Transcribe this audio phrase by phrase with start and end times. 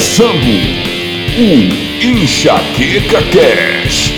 [0.00, 0.32] Começando
[1.36, 4.14] o Enxaqueca Cast.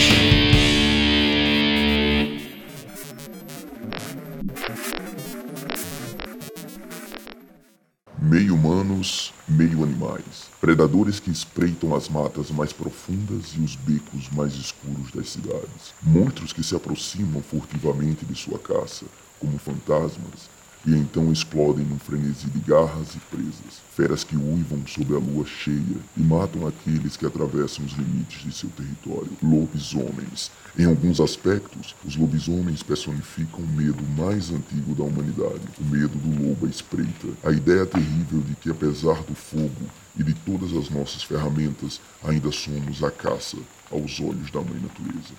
[8.17, 10.23] Meio humanos, meio animais.
[10.61, 15.93] Predadores que espreitam as matas mais profundas e os becos mais escuros das cidades.
[16.01, 19.05] Monstros que se aproximam furtivamente de sua caça,
[19.41, 20.49] como fantasmas,
[20.85, 23.81] e então explodem num frenesi de garras e presas.
[23.95, 28.53] Feras que uivam sob a lua cheia e matam aqueles que atravessam os limites de
[28.53, 29.31] seu território.
[29.43, 30.51] Lobisomens.
[30.77, 36.49] Em alguns aspectos, os lobisomens personificam o medo mais antigo da humanidade, o medo do
[36.49, 37.29] lobo à espreita.
[37.45, 42.51] A ideia terrível de que, apesar do fogo e de todas as nossas ferramentas, ainda
[42.51, 43.59] somos a caça
[43.91, 45.35] aos olhos da mãe natureza.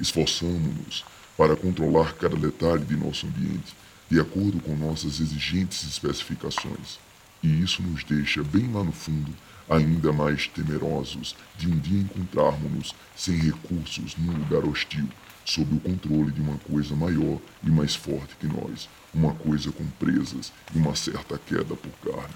[0.00, 1.04] Esforçamos-nos
[1.36, 3.74] para controlar cada detalhe de nosso ambiente
[4.10, 6.98] de acordo com nossas exigentes especificações.
[7.42, 9.32] E isso nos deixa bem lá no fundo
[9.68, 15.08] ainda mais temerosos de um dia encontrarmos-nos sem recursos num lugar hostil,
[15.44, 19.86] sob o controle de uma coisa maior e mais forte que nós, uma coisa com
[19.98, 22.34] presas e uma certa queda por carne.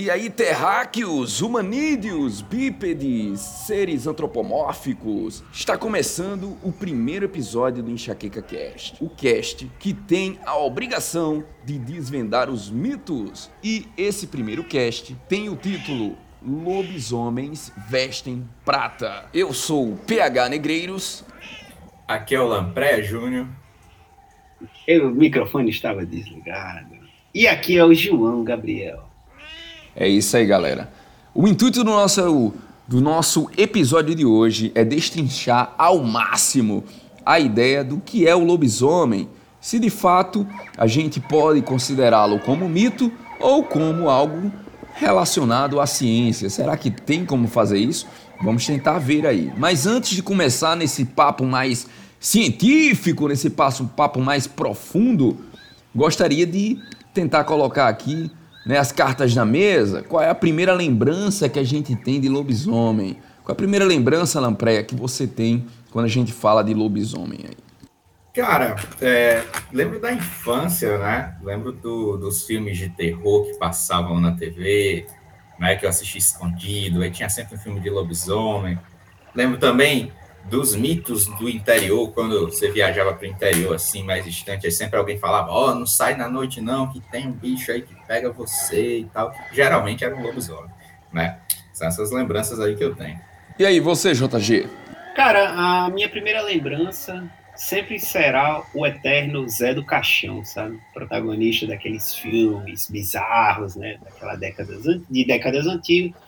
[0.00, 9.04] E aí, terráqueos, humanídeos, bípedes, seres antropomórficos, está começando o primeiro episódio do Enxaqueca Cast.
[9.04, 13.50] O cast que tem a obrigação de desvendar os mitos.
[13.60, 19.24] E esse primeiro cast tem o título Lobisomens Vestem Prata.
[19.34, 21.24] Eu sou o PH Negreiros.
[22.06, 23.48] Aqui é o Lampré Júnior.
[24.88, 26.96] O microfone estava desligado.
[27.34, 29.07] E aqui é o João Gabriel.
[30.00, 30.92] É isso aí, galera.
[31.34, 32.54] O intuito do nosso,
[32.86, 36.84] do nosso episódio de hoje é destrinchar ao máximo
[37.26, 39.28] a ideia do que é o lobisomem,
[39.60, 43.10] se de fato a gente pode considerá-lo como mito
[43.40, 44.52] ou como algo
[44.94, 46.48] relacionado à ciência.
[46.48, 48.06] Será que tem como fazer isso?
[48.40, 49.52] Vamos tentar ver aí.
[49.56, 51.88] Mas antes de começar nesse papo mais
[52.20, 55.36] científico, nesse papo mais profundo,
[55.92, 56.78] gostaria de
[57.12, 58.30] tentar colocar aqui
[58.68, 62.28] né, as cartas na mesa, qual é a primeira lembrança que a gente tem de
[62.28, 63.14] lobisomem?
[63.42, 67.46] Qual é a primeira lembrança, Lampreia, que você tem quando a gente fala de lobisomem
[67.48, 67.56] aí?
[68.34, 69.42] Cara, é,
[69.72, 71.34] lembro da infância, né?
[71.42, 75.06] Lembro do, dos filmes de terror que passavam na TV,
[75.58, 75.74] né?
[75.76, 78.78] Que eu assisti escondido, aí tinha sempre um filme de lobisomem.
[79.34, 80.12] Lembro também
[80.48, 84.98] dos mitos do interior, quando você viajava para o interior, assim, mais distante, aí sempre
[84.98, 87.94] alguém falava, ó, oh, não sai na noite não, que tem um bicho aí que
[88.06, 89.32] pega você e tal.
[89.52, 90.70] Geralmente era um lobisomem,
[91.12, 91.38] né?
[91.72, 93.20] São essas lembranças aí que eu tenho.
[93.58, 94.68] E aí, você, JG?
[95.14, 100.78] Cara, a minha primeira lembrança sempre será o eterno Zé do Caixão, sabe?
[100.94, 103.98] Protagonista daqueles filmes bizarros, né?
[104.02, 104.78] Daquela década
[105.10, 106.20] de décadas antigas,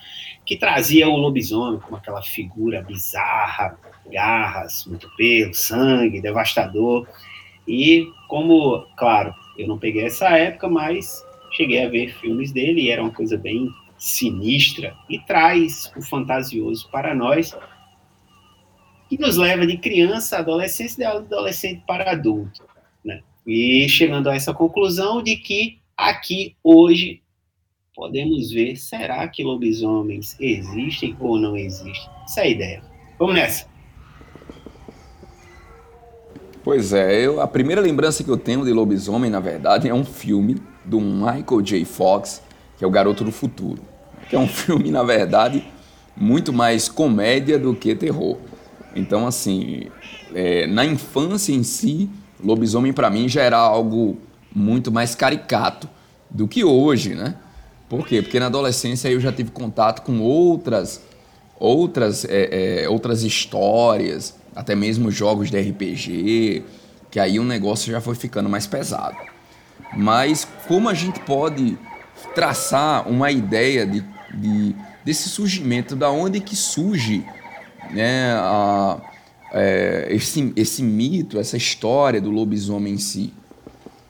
[0.44, 7.08] que trazia o lobisomem como aquela figura bizarra, garras, muito pelo, sangue, devastador.
[7.66, 12.90] E como, claro, eu não peguei essa época, mas cheguei a ver filmes dele e
[12.90, 13.68] era uma coisa bem
[13.98, 17.54] sinistra e traz o fantasioso para nós
[19.08, 22.64] que nos leva de criança, adolescência, de adolescente para adulto,
[23.04, 23.22] né?
[23.46, 27.20] E chegando a essa conclusão de que aqui hoje
[27.94, 32.10] podemos ver, será que lobisomens existem ou não existem?
[32.24, 32.82] Essa é a ideia.
[33.18, 33.69] Vamos nessa.
[36.62, 40.04] Pois é, eu, a primeira lembrança que eu tenho de lobisomem, na verdade, é um
[40.04, 41.84] filme do Michael J.
[41.86, 42.42] Fox,
[42.76, 43.82] que é o Garoto do Futuro.
[44.28, 45.64] Que é um filme, na verdade,
[46.14, 48.36] muito mais comédia do que terror.
[48.94, 49.86] Então, assim,
[50.34, 52.10] é, na infância em si,
[52.42, 54.18] lobisomem para mim já era algo
[54.54, 55.88] muito mais caricato
[56.28, 57.36] do que hoje, né?
[57.88, 58.20] Por quê?
[58.20, 61.02] Porque na adolescência eu já tive contato com outras,
[61.58, 66.64] outras, é, é, outras histórias, até mesmo jogos de RPG,
[67.10, 69.16] que aí o negócio já foi ficando mais pesado.
[69.96, 71.76] Mas como a gente pode
[72.34, 74.04] traçar uma ideia de,
[74.34, 74.74] de
[75.04, 77.24] desse surgimento, da onde que surge
[77.90, 79.00] né, a,
[79.52, 83.32] é, esse, esse mito, essa história do lobisomem em si?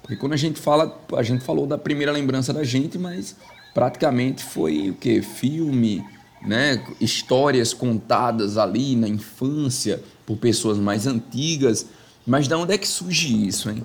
[0.03, 3.37] Porque quando a gente fala, a gente falou da primeira lembrança da gente, mas
[3.73, 5.23] praticamente foi o que?
[5.23, 6.05] Filme,
[6.43, 6.85] né?
[7.01, 11.89] histórias contadas ali na infância por pessoas mais antigas.
[12.25, 13.85] Mas de onde é que surge isso, hein?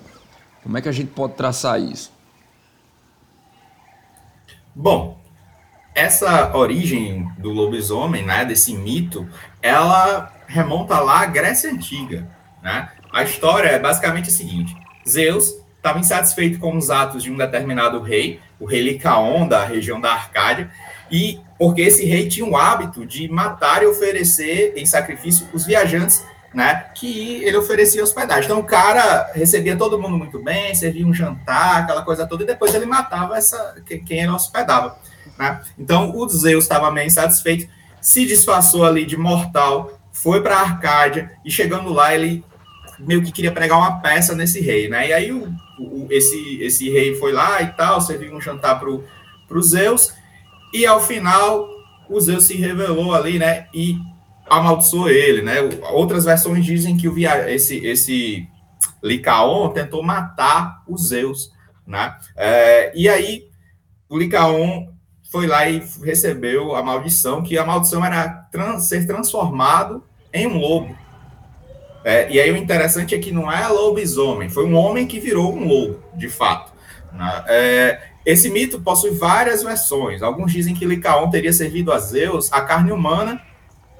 [0.62, 2.12] Como é que a gente pode traçar isso?
[4.72, 5.18] Bom,
[5.92, 9.28] essa origem do lobisomem, né, desse mito,
[9.60, 12.28] ela remonta lá à Grécia Antiga.
[12.62, 12.90] Né?
[13.12, 14.76] A história é basicamente a seguinte:
[15.08, 20.00] Zeus estava insatisfeito com os atos de um determinado rei, o rei Licaon, da região
[20.00, 20.70] da Arcádia,
[21.10, 26.24] e porque esse rei tinha o hábito de matar e oferecer em sacrifício os viajantes
[26.56, 28.46] né, que ele oferecia hospedagem.
[28.46, 32.46] Então o cara recebia todo mundo muito bem, servia um jantar, aquela coisa toda, e
[32.46, 34.98] depois ele matava essa quem ele hospedava.
[35.38, 35.60] Né?
[35.78, 37.68] Então o Zeus estava meio insatisfeito,
[38.00, 42.42] se disfarçou ali de mortal, foi para a Arcádia, e chegando lá ele
[42.98, 45.08] meio que queria pregar uma peça nesse rei, né?
[45.08, 48.88] E aí o, o, esse, esse rei foi lá e tal, serviu um jantar para
[48.88, 50.14] o Zeus,
[50.72, 51.68] e ao final
[52.08, 53.66] o Zeus se revelou ali, né?
[53.74, 53.98] E
[54.48, 55.56] amaldiçoou ele, né?
[55.92, 57.50] Outras versões dizem que o via...
[57.50, 58.48] esse, esse
[59.02, 61.52] Licaon tentou matar os Zeus,
[61.86, 62.16] né?
[62.36, 63.48] É, e aí
[64.08, 64.88] o Licaon
[65.30, 70.58] foi lá e recebeu a maldição, que a maldição era trans, ser transformado em um
[70.58, 70.96] lobo.
[72.04, 75.52] É, e aí o interessante é que não é lobisomem, foi um homem que virou
[75.52, 76.72] um lobo, de fato.
[77.12, 77.44] Né?
[77.48, 80.22] É, esse mito possui várias versões.
[80.22, 83.40] Alguns dizem que Licaon teria servido a Zeus a carne humana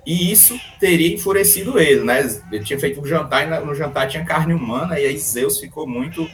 [0.07, 2.21] e isso teria enfurecido ele, né?
[2.53, 5.87] Ele tinha feito um jantar e no jantar tinha carne humana, e aí Zeus ficou
[5.87, 6.29] muito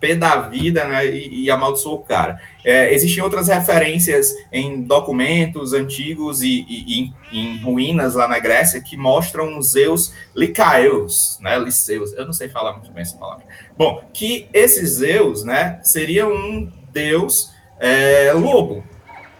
[0.00, 2.40] pé da vida né, e, e amaldiçoou o cara.
[2.64, 8.80] É, existem outras referências em documentos antigos e, e, e, em ruínas lá na Grécia
[8.80, 13.44] que mostram Zeus Licaeus, né, Liceus, eu não sei falar muito bem essa palavra.
[13.76, 18.82] Bom, que esse Zeus né, seria um deus é, lobo,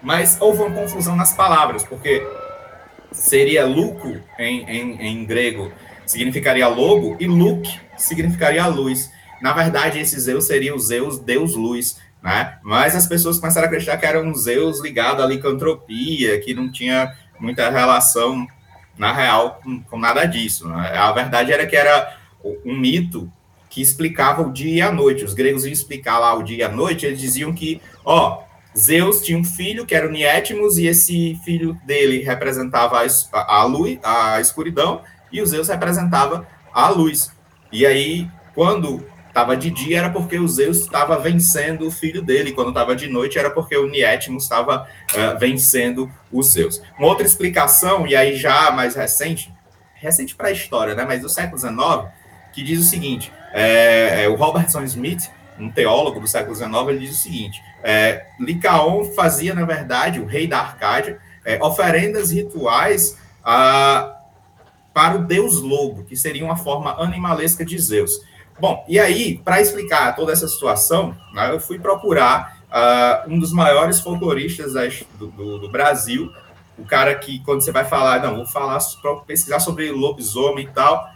[0.03, 2.23] mas houve uma confusão nas palavras, porque
[3.12, 5.73] seria Luco em, em, em grego,
[6.07, 9.11] significaria lobo, e Luke significaria luz.
[9.41, 12.59] Na verdade, esse Zeus seria o Zeus, Deus Luz, né?
[12.62, 16.71] Mas as pessoas começaram a acreditar que era um Zeus ligado à licantropia, que não
[16.71, 18.47] tinha muita relação,
[18.99, 20.69] na real, com, com nada disso.
[20.69, 20.93] Né?
[20.95, 22.19] A verdade era que era
[22.65, 23.33] um mito
[23.71, 25.25] que explicava o dia e a noite.
[25.25, 28.43] Os gregos iam explicar lá o dia e a noite, eles diziam que, ó,
[28.76, 33.02] Zeus tinha um filho que era o Niétimos, e esse filho dele representava
[33.32, 35.02] a, luz, a escuridão,
[35.32, 37.32] e o Zeus representava a luz.
[37.72, 42.52] E aí, quando estava de dia, era porque o Zeus estava vencendo o filho dele,
[42.52, 46.82] quando estava de noite, era porque o Niétimos estava uh, vencendo os Zeus.
[46.99, 49.52] Uma outra explicação, e aí já mais recente,
[49.94, 52.08] recente para a história, né, mas do século XIX,
[52.52, 55.31] que diz o seguinte: é, é, o Robertson Smith
[55.61, 60.27] um teólogo do século XIX, ele diz o seguinte: é, Licaon fazia, na verdade, o
[60.27, 64.17] rei da Arcádia, é, oferendas rituais a,
[64.93, 68.21] para o deus lobo, que seria uma forma animalesca de Zeus.
[68.61, 73.53] Bom, e aí, para explicar toda essa situação, né, eu fui procurar uh, um dos
[73.53, 74.75] maiores folcloristas
[75.19, 76.31] do, do, do, Brasil,
[76.77, 78.79] o cara que, quando você vai falar, não, vou falar,
[79.27, 81.09] pesquisar sobre lobisomem e tal,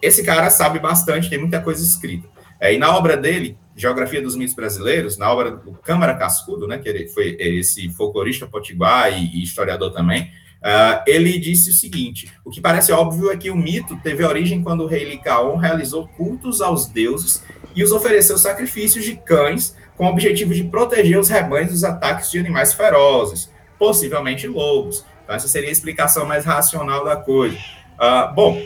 [0.00, 2.28] esse cara sabe bastante, tem muita coisa escrita.
[2.60, 6.78] É, e na obra dele, Geografia dos Mitos Brasileiros, na obra do Câmara Cascudo, né,
[6.78, 10.24] que ele foi esse folclorista potiguar e, e historiador também,
[10.62, 14.62] uh, ele disse o seguinte: o que parece óbvio é que o mito teve origem
[14.62, 17.42] quando o rei Licaon realizou cultos aos deuses
[17.74, 22.30] e os ofereceu sacrifícios de cães com o objetivo de proteger os rebanhos dos ataques
[22.30, 25.04] de animais ferozes, possivelmente lobos.
[25.24, 27.56] Então, essa seria a explicação mais racional da coisa.
[27.56, 28.62] Uh, bom,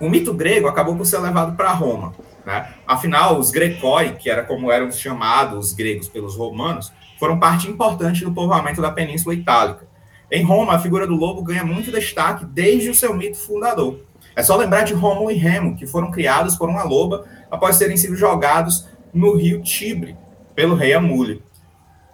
[0.00, 2.14] o mito grego acabou por ser levado para Roma.
[2.44, 2.74] Né?
[2.86, 8.24] Afinal, os grecoi, que era como eram chamados os gregos pelos romanos, foram parte importante
[8.24, 9.86] do povoamento da Península Itálica.
[10.30, 14.00] Em Roma, a figura do lobo ganha muito destaque desde o seu mito fundador.
[14.34, 17.96] É só lembrar de Rômulo e Remo, que foram criados por uma loba após terem
[17.96, 20.16] sido jogados no rio Tibre
[20.54, 21.42] pelo rei Amúlio.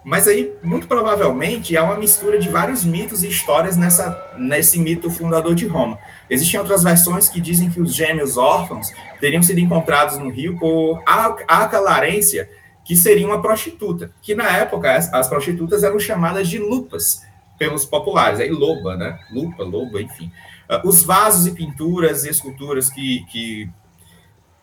[0.03, 5.11] Mas aí, muito provavelmente, há uma mistura de vários mitos e histórias nessa, nesse mito
[5.11, 5.97] fundador de Roma.
[6.31, 11.03] Existem outras versões que dizem que os gêmeos órfãos teriam sido encontrados no rio por
[11.05, 12.49] Aca Larência,
[12.85, 17.21] que seria uma prostituta, que na época as, as, prostitutas eram chamadas de lupas
[17.59, 19.19] pelos populares, aí loba, né?
[19.29, 20.31] Lupa, loba, enfim.
[20.69, 23.69] Uh, os vasos e pinturas e esculturas que, que,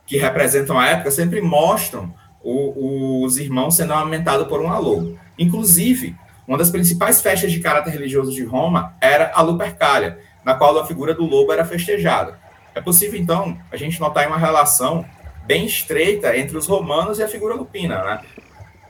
[0.07, 5.13] que representam a época sempre mostram o, os irmãos sendo amamentados por uma loba.
[5.39, 10.79] Inclusive, uma das principais festas de caráter religioso de Roma era a Lupercalia, na qual
[10.79, 12.39] a figura do lobo era festejada.
[12.75, 15.05] É possível, então, a gente notar uma relação
[15.45, 18.03] bem estreita entre os romanos e a figura lupina.
[18.03, 18.21] Né?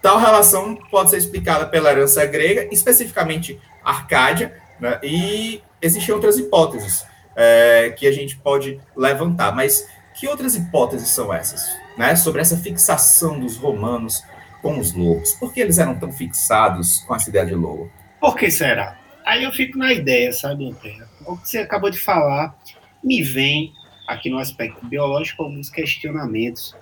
[0.01, 5.01] Tal relação pode ser explicada pela herança grega, especificamente Arcádia, né?
[5.03, 9.53] e existem outras hipóteses é, que a gente pode levantar.
[9.53, 9.85] Mas
[10.15, 11.61] que outras hipóteses são essas?
[11.97, 12.15] Né?
[12.15, 14.23] Sobre essa fixação dos romanos
[14.63, 15.33] com os lobos?
[15.33, 17.91] Por que eles eram tão fixados com essa ideia de lobo?
[18.21, 18.97] Por que será?
[19.27, 21.08] Aí eu fico na ideia, sabe, Antena?
[21.29, 22.59] O que você acabou de falar
[23.05, 23.75] me vem,
[24.07, 26.75] aqui no aspecto biológico, alguns questionamentos.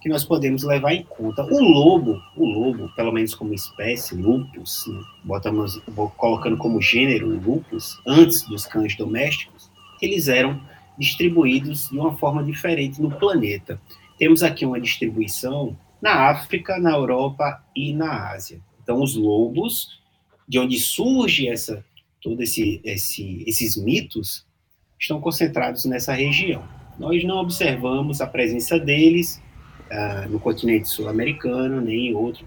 [0.00, 1.42] que nós podemos levar em conta.
[1.42, 5.00] O lobo, o lobo, pelo menos como espécie, lupus, né?
[5.24, 5.82] botamos,
[6.16, 9.68] colocando como gênero lupus, antes dos cães domésticos,
[10.00, 10.62] eles eram
[10.96, 13.80] distribuídos de uma forma diferente no planeta.
[14.16, 18.60] Temos aqui uma distribuição na África, na Europa e na Ásia.
[18.80, 20.00] Então, os lobos,
[20.48, 21.84] de onde surge essa,
[22.20, 24.46] todos esse, esse, esses mitos,
[24.98, 26.62] estão concentrados nessa região.
[26.98, 29.40] Nós não observamos a presença deles
[29.90, 32.46] uh, no continente sul-americano, nem em outro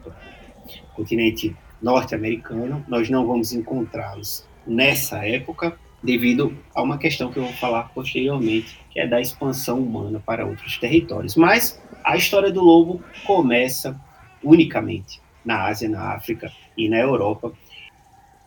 [0.93, 2.85] continente norte-americano.
[2.87, 8.79] Nós não vamos encontrá-los nessa época, devido a uma questão que eu vou falar posteriormente,
[8.89, 11.35] que é da expansão humana para outros territórios.
[11.35, 13.99] Mas a história do lobo começa
[14.43, 17.53] unicamente na Ásia, na África e na Europa.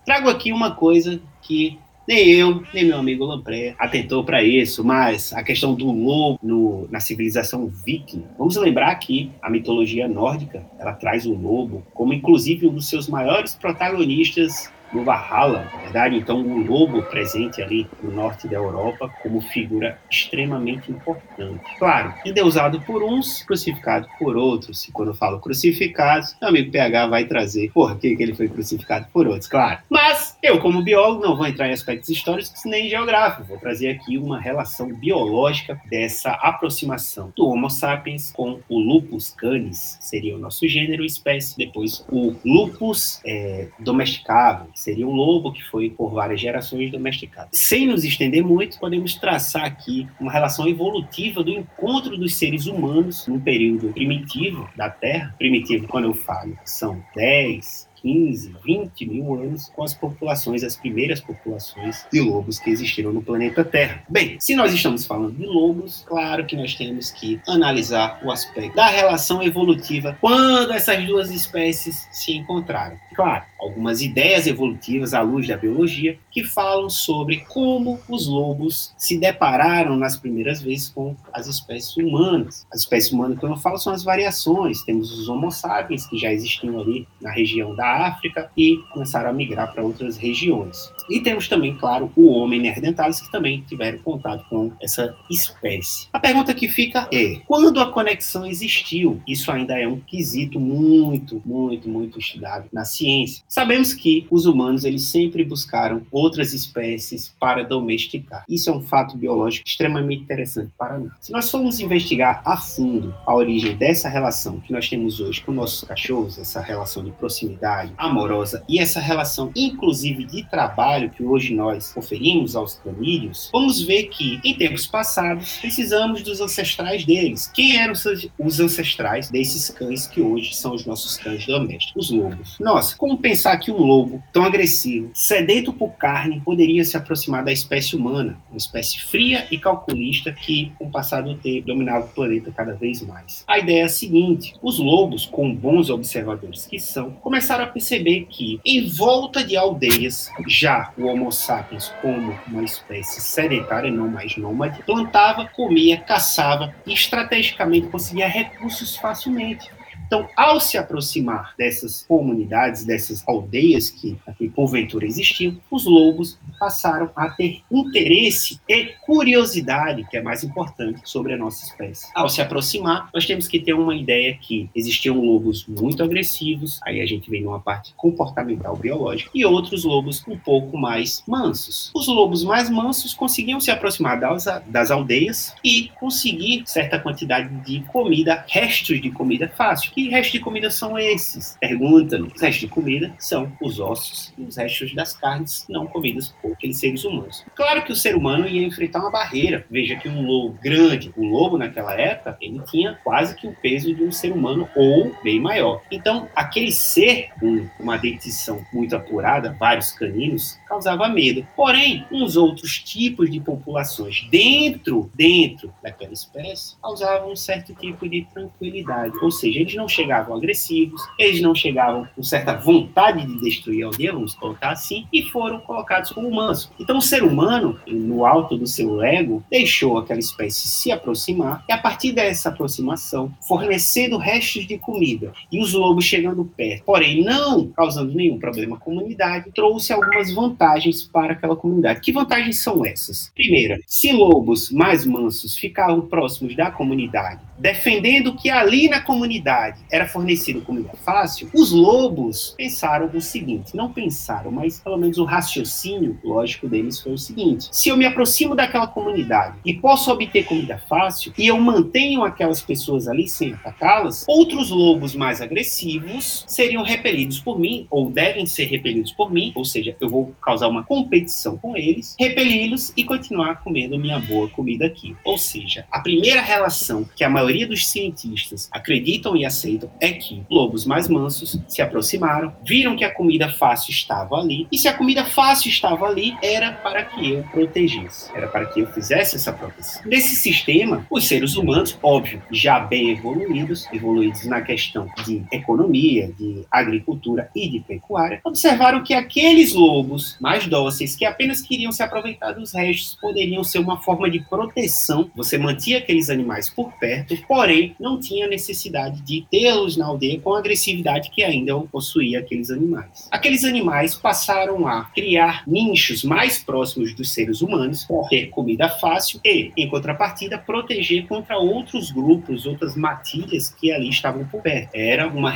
[0.04, 5.32] Trago aqui uma coisa que nem eu, nem meu amigo Lampré atentou para isso, mas
[5.32, 8.25] a questão do lobo no, na civilização viking.
[8.38, 13.08] Vamos lembrar que a mitologia nórdica ela traz o lobo como, inclusive, um dos seus
[13.08, 19.12] maiores protagonistas no Valhalla, na verdade, então o lobo presente ali no norte da Europa
[19.22, 21.64] como figura extremamente importante.
[21.78, 24.84] Claro, endeusado por uns, crucificado por outros.
[24.84, 28.48] E quando eu falo crucificado, meu amigo PH vai trazer por que, que ele foi
[28.48, 29.80] crucificado por outros, claro.
[29.90, 33.48] Mas eu, como biólogo, não vou entrar em aspectos históricos nem geográficos.
[33.48, 39.98] Vou trazer aqui uma relação biológica dessa aproximação do Homo sapiens com o Lupus canis,
[40.00, 41.56] seria o nosso gênero, espécie.
[41.56, 47.48] Depois, o Lupus é, domesticável, seria um lobo que foi por várias gerações domesticado.
[47.52, 53.26] Sem nos estender muito, podemos traçar aqui uma relação evolutiva do encontro dos seres humanos
[53.26, 55.34] num período primitivo da Terra.
[55.38, 61.23] Primitivo, quando eu falo, são 10, 15, 20 mil anos com as populações, as primeiras
[61.23, 64.04] populações de lobos que existiram no planeta Terra.
[64.11, 68.76] Bem, se nós estamos falando de lobos, claro que nós temos que analisar o aspecto
[68.76, 72.99] da relação evolutiva quando essas duas espécies se encontraram.
[73.14, 79.16] Claro, algumas ideias evolutivas à luz da biologia que falam sobre como os lobos se
[79.16, 82.66] depararam nas primeiras vezes com as espécies humanas.
[82.70, 84.82] As espécies humanas que eu falo são as variações.
[84.82, 89.32] Temos os Homo sapiens que já existiam ali na região da África e começaram a
[89.32, 90.92] migrar para outras regiões.
[91.08, 96.08] E temos também, claro, o homem neanderthalis que também tiveram contato com essa espécie.
[96.12, 99.20] A pergunta que fica é: quando a conexão existiu?
[99.26, 103.42] Isso ainda é um quesito muito, muito, muito estudado na ciência.
[103.48, 108.44] Sabemos que os humanos eles sempre buscaram outras espécies para domesticar.
[108.48, 111.12] Isso é um fato biológico extremamente interessante para nós.
[111.20, 115.52] Se nós formos investigar a fundo a origem dessa relação que nós temos hoje com
[115.52, 121.54] nossos cachorros, essa relação de proximidade amorosa e essa relação inclusive de trabalho que hoje
[121.54, 127.50] nós oferimos aos canídeos, vamos ver que, em tempos passados, precisamos dos ancestrais deles.
[127.52, 127.94] Quem eram
[128.38, 132.56] os ancestrais desses cães que hoje são os nossos cães domésticos, os lobos?
[132.58, 137.52] Nossa, como pensar que um lobo tão agressivo, sedento por carne, poderia se aproximar da
[137.52, 142.08] espécie humana, uma espécie fria e calculista que, com o passar do tempo, dominava o
[142.08, 143.44] planeta cada vez mais?
[143.46, 148.26] A ideia é a seguinte: os lobos, com bons observadores que são, começaram a perceber
[148.30, 154.37] que, em volta de aldeias já o Homo sapiens como uma espécie sedentária, não mais
[154.37, 159.71] nômade, plantava, comia, caçava e estrategicamente conseguia recursos facilmente.
[160.06, 164.16] Então, ao se aproximar dessas comunidades, dessas aldeias que
[164.54, 171.34] porventura existiam, os lobos passaram a ter interesse e curiosidade, que é mais importante, sobre
[171.34, 172.11] a nossa espécie.
[172.14, 177.00] Ao se aproximar, nós temos que ter uma ideia que existiam lobos muito agressivos, aí
[177.00, 181.90] a gente vem numa parte comportamental biológica, e outros lobos um pouco mais mansos.
[181.94, 187.80] Os lobos mais mansos conseguiam se aproximar das, das aldeias e conseguir certa quantidade de
[187.82, 191.56] comida, restos de comida fácil que restos de comida são esses?
[191.61, 192.20] Pergunta.
[192.23, 196.52] Os restos de comida são os ossos e os restos das carnes não comidas por
[196.52, 197.44] aqueles seres humanos.
[197.54, 199.64] Claro que o ser humano ia enfrentar uma barreira.
[199.70, 203.94] Veja que um lobo grande, o lobo naquela época, ele tinha quase que o peso
[203.94, 205.82] de um ser humano ou bem maior.
[205.90, 211.46] Então, aquele ser com uma dentição muito apurada, vários caninos, causava medo.
[211.56, 218.26] Porém, uns outros tipos de populações dentro, dentro daquela espécie, causavam um certo tipo de
[218.32, 219.16] tranquilidade.
[219.23, 223.84] Ou seja, eles não não chegavam agressivos, eles não chegavam com certa vontade de destruir
[223.84, 226.70] a aldeia, vamos colocar assim, e foram colocados como humanos.
[226.80, 231.72] Então o ser humano, no alto do seu ego, deixou aquela espécie se aproximar, e
[231.72, 237.68] a partir dessa aproximação, fornecendo restos de comida, e os lobos chegando perto, porém não
[237.68, 242.00] causando nenhum problema à comunidade, trouxe algumas vantagens para aquela comunidade.
[242.00, 243.30] Que vantagens são essas?
[243.34, 250.06] Primeira, se lobos mais mansos ficavam próximos da comunidade, defendendo que ali na comunidade era
[250.06, 256.18] fornecido comida fácil, os lobos pensaram o seguinte: não pensaram, mas pelo menos o raciocínio
[256.25, 260.80] lógico deles foi o seguinte: se eu me aproximo daquela comunidade e posso obter comida
[260.88, 267.38] fácil e eu mantenho aquelas pessoas ali sem atacá-las, outros lobos mais agressivos seriam repelidos
[267.38, 271.56] por mim ou devem ser repelidos por mim, ou seja, eu vou causar uma competição
[271.56, 275.16] com eles, repeli-los e continuar comendo minha boa comida aqui.
[275.25, 280.42] Ou seja, a primeira relação que a maioria dos cientistas acreditam e aceitam é que
[280.50, 284.94] lobos mais mansos se aproximaram, viram que a comida fácil estava ali, e se a
[284.94, 289.52] comida fácil estava ali, era para que eu protegesse, era para que eu fizesse essa
[289.52, 290.02] proteção.
[290.06, 296.64] Nesse sistema, os seres humanos, óbvio, já bem evoluídos, evoluídos na questão de economia, de
[296.70, 302.52] agricultura e de pecuária, observaram que aqueles lobos mais dóceis, que apenas queriam se aproveitar
[302.52, 305.30] dos restos, poderiam ser uma forma de proteção.
[305.36, 310.54] Você mantinha aqueles animais por perto, porém não tinha necessidade de tê-los na aldeia com
[310.54, 313.28] a agressividade que ainda possuía aqueles animais.
[313.30, 319.40] Aqueles animais passaram a criar nichos mais próximos dos seres humanos, por ter comida fácil
[319.44, 324.90] e, em contrapartida, proteger contra outros grupos, outras matilhas que ali estavam por perto.
[324.94, 325.52] Era uma,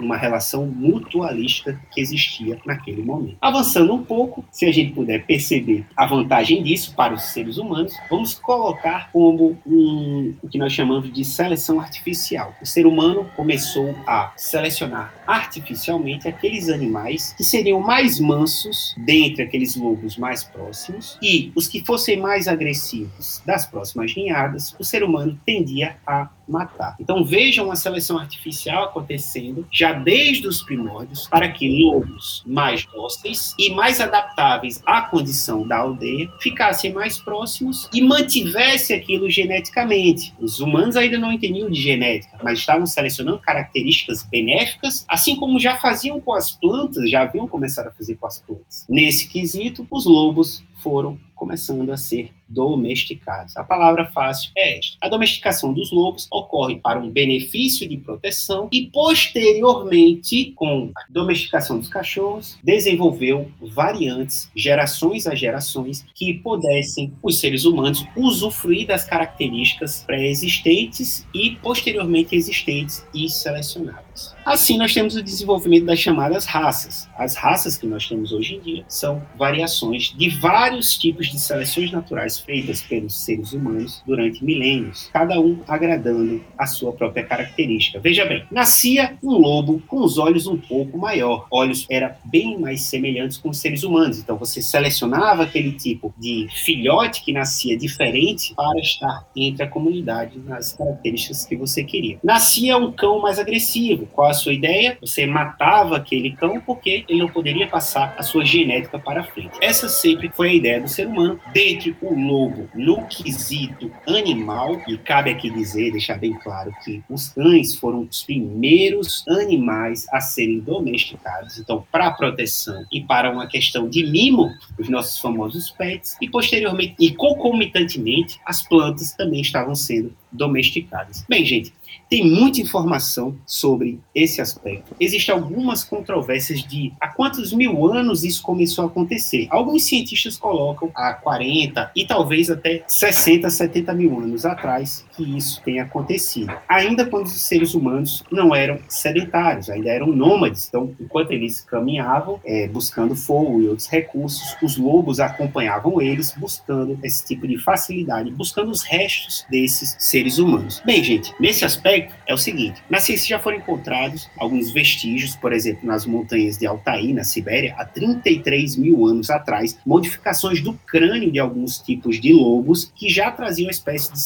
[0.00, 3.36] uma relação mutualista que existia naquele momento.
[3.40, 7.94] Avançando um pouco, se a gente puder perceber a vantagem disso para os seres humanos,
[8.10, 12.54] vamos colocar como um, o que nós chamamos de seleção artificial.
[12.60, 19.76] O ser humano começou a selecionar artificialmente aqueles animais que seriam mais mansos dentre aqueles
[19.76, 25.38] lobos mais próximos e os que fossem mais agressivos das próximas ninhadas, o ser humano
[25.44, 26.96] tendia a matar.
[26.98, 33.54] Então vejam a seleção artificial acontecendo já desde os primórdios para que lobos mais dóceis
[33.58, 40.34] e mais adaptáveis à condição da aldeia ficassem mais próximos e mantivesse aquilo geneticamente.
[40.40, 45.76] Os humanos ainda não entendiam de genética, mas estavam selecionando características benéficas, assim como já
[45.76, 48.86] faziam com as plantas, já haviam começado a fazer com as plantas.
[48.88, 53.56] Nesse quesito, os lobos foram começando a ser domesticados.
[53.56, 54.96] A palavra fácil é esta.
[55.00, 61.78] A domesticação dos lobos ocorre para um benefício de proteção e, posteriormente, com a domesticação
[61.78, 70.02] dos cachorros, desenvolveu variantes, gerações a gerações, que pudessem os seres humanos usufruir das características
[70.04, 74.07] pré-existentes e posteriormente existentes e selecionadas.
[74.44, 77.08] Assim, nós temos o desenvolvimento das chamadas raças.
[77.16, 81.92] As raças que nós temos hoje em dia são variações de vários tipos de seleções
[81.92, 88.00] naturais feitas pelos seres humanos durante milênios, cada um agradando a sua própria característica.
[88.00, 91.46] Veja bem, nascia um lobo com os olhos um pouco maior.
[91.50, 94.18] Olhos eram bem mais semelhantes com os seres humanos.
[94.18, 100.38] Então você selecionava aquele tipo de filhote que nascia diferente para estar entre a comunidade
[100.38, 102.18] nas características que você queria.
[102.22, 104.07] Nascia um cão mais agressivo.
[104.12, 104.98] Qual a sua ideia?
[105.00, 109.58] Você matava aquele cão porque ele não poderia passar a sua genética para frente.
[109.60, 114.96] Essa sempre foi a ideia do ser humano, dentre o lobo no quesito animal, e
[114.98, 120.60] cabe aqui dizer, deixar bem claro que os cães foram os primeiros animais a serem
[120.60, 126.28] domesticados, então para proteção e para uma questão de mimo, os nossos famosos pets, e
[126.28, 131.24] posteriormente e concomitantemente as plantas também estavam sendo domesticadas.
[131.28, 131.72] Bem, gente,
[132.08, 134.94] tem muita informação sobre esse aspecto.
[134.98, 139.46] Existem algumas controvérsias de há quantos mil anos isso começou a acontecer.
[139.50, 145.60] Alguns cientistas colocam há 40 e talvez até 60, 70 mil anos atrás que isso
[145.64, 146.52] tenha acontecido.
[146.68, 150.68] Ainda quando os seres humanos não eram sedentários, ainda eram nômades.
[150.68, 156.96] Então, enquanto eles caminhavam, é, buscando fogo e outros recursos, os lobos acompanhavam eles, buscando
[157.02, 160.80] esse tipo de facilidade, buscando os restos desses seres humanos.
[160.86, 165.52] Bem, gente, nesse aspecto é o seguinte: na ciência já foram encontrados alguns vestígios, por
[165.52, 171.32] exemplo, nas montanhas de Altaí, na Sibéria, há 33 mil anos atrás, modificações do crânio
[171.32, 174.18] de alguns tipos de lobos que já traziam uma espécie de,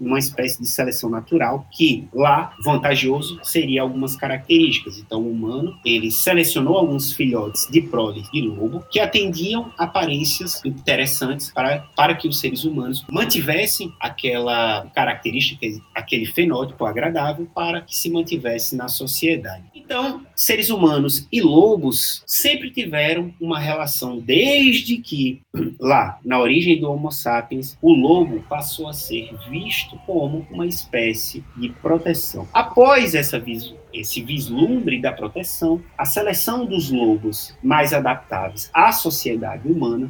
[0.00, 4.98] uma espécie espécie de seleção natural, que lá, vantajoso, seria algumas características.
[4.98, 11.50] Então, o humano, ele selecionou alguns filhotes de prole de lobo que atendiam aparências interessantes
[11.50, 18.10] para, para que os seres humanos mantivessem aquela característica, aquele fenótipo agradável para que se
[18.10, 19.64] mantivesse na sociedade.
[19.74, 25.40] Então, seres humanos e lobos sempre tiveram uma relação desde que
[25.78, 31.44] lá, na origem do Homo sapiens, o lobo passou a ser visto como uma espécie
[31.56, 32.48] de proteção.
[32.52, 33.42] Após essa
[33.92, 40.08] esse vislumbre da proteção, a seleção dos lobos mais adaptáveis à sociedade humana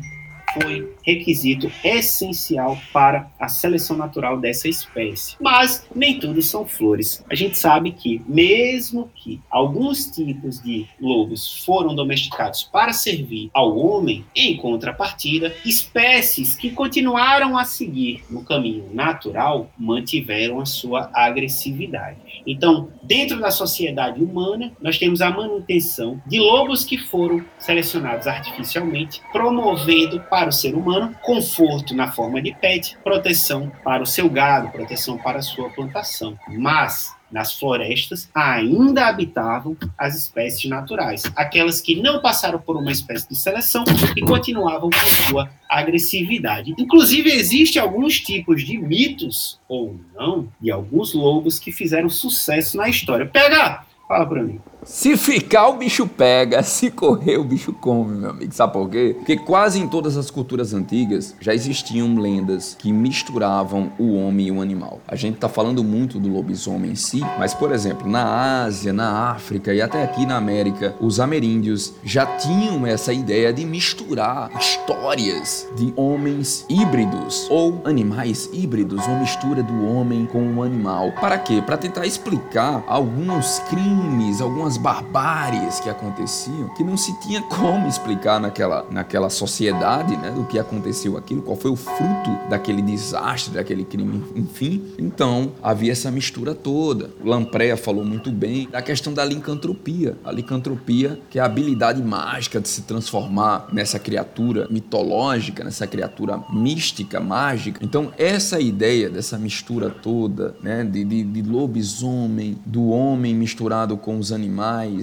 [0.55, 5.37] foi requisito essencial para a seleção natural dessa espécie.
[5.41, 7.25] Mas nem tudo são flores.
[7.31, 13.77] A gente sabe que, mesmo que alguns tipos de lobos foram domesticados para servir ao
[13.77, 22.19] homem, em contrapartida, espécies que continuaram a seguir no caminho natural mantiveram a sua agressividade.
[22.47, 29.21] Então, dentro da sociedade humana, nós temos a manutenção de lobos que foram selecionados artificialmente,
[29.33, 34.71] promovendo para o ser humano conforto na forma de pet, proteção para o seu gado,
[34.71, 36.39] proteção para a sua plantação.
[36.49, 43.29] Mas nas florestas ainda habitavam as espécies naturais, aquelas que não passaram por uma espécie
[43.29, 43.85] de seleção
[44.17, 46.75] e continuavam com sua agressividade.
[46.77, 52.89] Inclusive, existem alguns tipos de mitos, ou não, de alguns lobos que fizeram sucesso na
[52.89, 53.27] história.
[53.27, 53.85] Pega!
[54.09, 54.61] Fala pra mim.
[54.85, 56.63] Se ficar, o bicho pega.
[56.65, 58.55] Se correr, o bicho come, meu amigo.
[58.55, 59.15] Sabe por quê?
[59.19, 64.51] Porque quase em todas as culturas antigas já existiam lendas que misturavam o homem e
[64.51, 65.01] o animal.
[65.07, 69.31] A gente tá falando muito do lobisomem em si, mas, por exemplo, na Ásia, na
[69.31, 75.69] África e até aqui na América, os ameríndios já tinham essa ideia de misturar histórias
[75.77, 81.13] de homens híbridos ou animais híbridos, uma mistura do homem com o animal.
[81.21, 81.63] Para quê?
[81.65, 87.89] Para tentar explicar alguns crimes, algumas algumas barbáries que aconteciam que não se tinha como
[87.89, 93.55] explicar naquela, naquela sociedade, né, do que aconteceu aquilo, qual foi o fruto daquele desastre,
[93.55, 94.83] daquele crime, enfim.
[94.99, 97.11] Então, havia essa mistura toda.
[97.25, 100.17] Lampreia falou muito bem da questão da licantropia.
[100.25, 106.43] A licantropia, que é a habilidade mágica de se transformar nessa criatura mitológica, nessa criatura
[106.53, 107.81] mística, mágica.
[107.83, 114.19] Então, essa ideia dessa mistura toda, né, de, de, de lobisomem, do homem misturado com
[114.19, 114.60] os animais,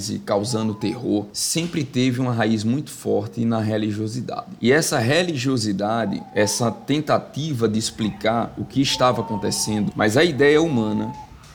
[0.09, 4.47] e causando terror, sempre teve uma raiz muito forte na religiosidade.
[4.61, 11.11] E essa religiosidade, essa tentativa de explicar o que estava acontecendo, mas a ideia humana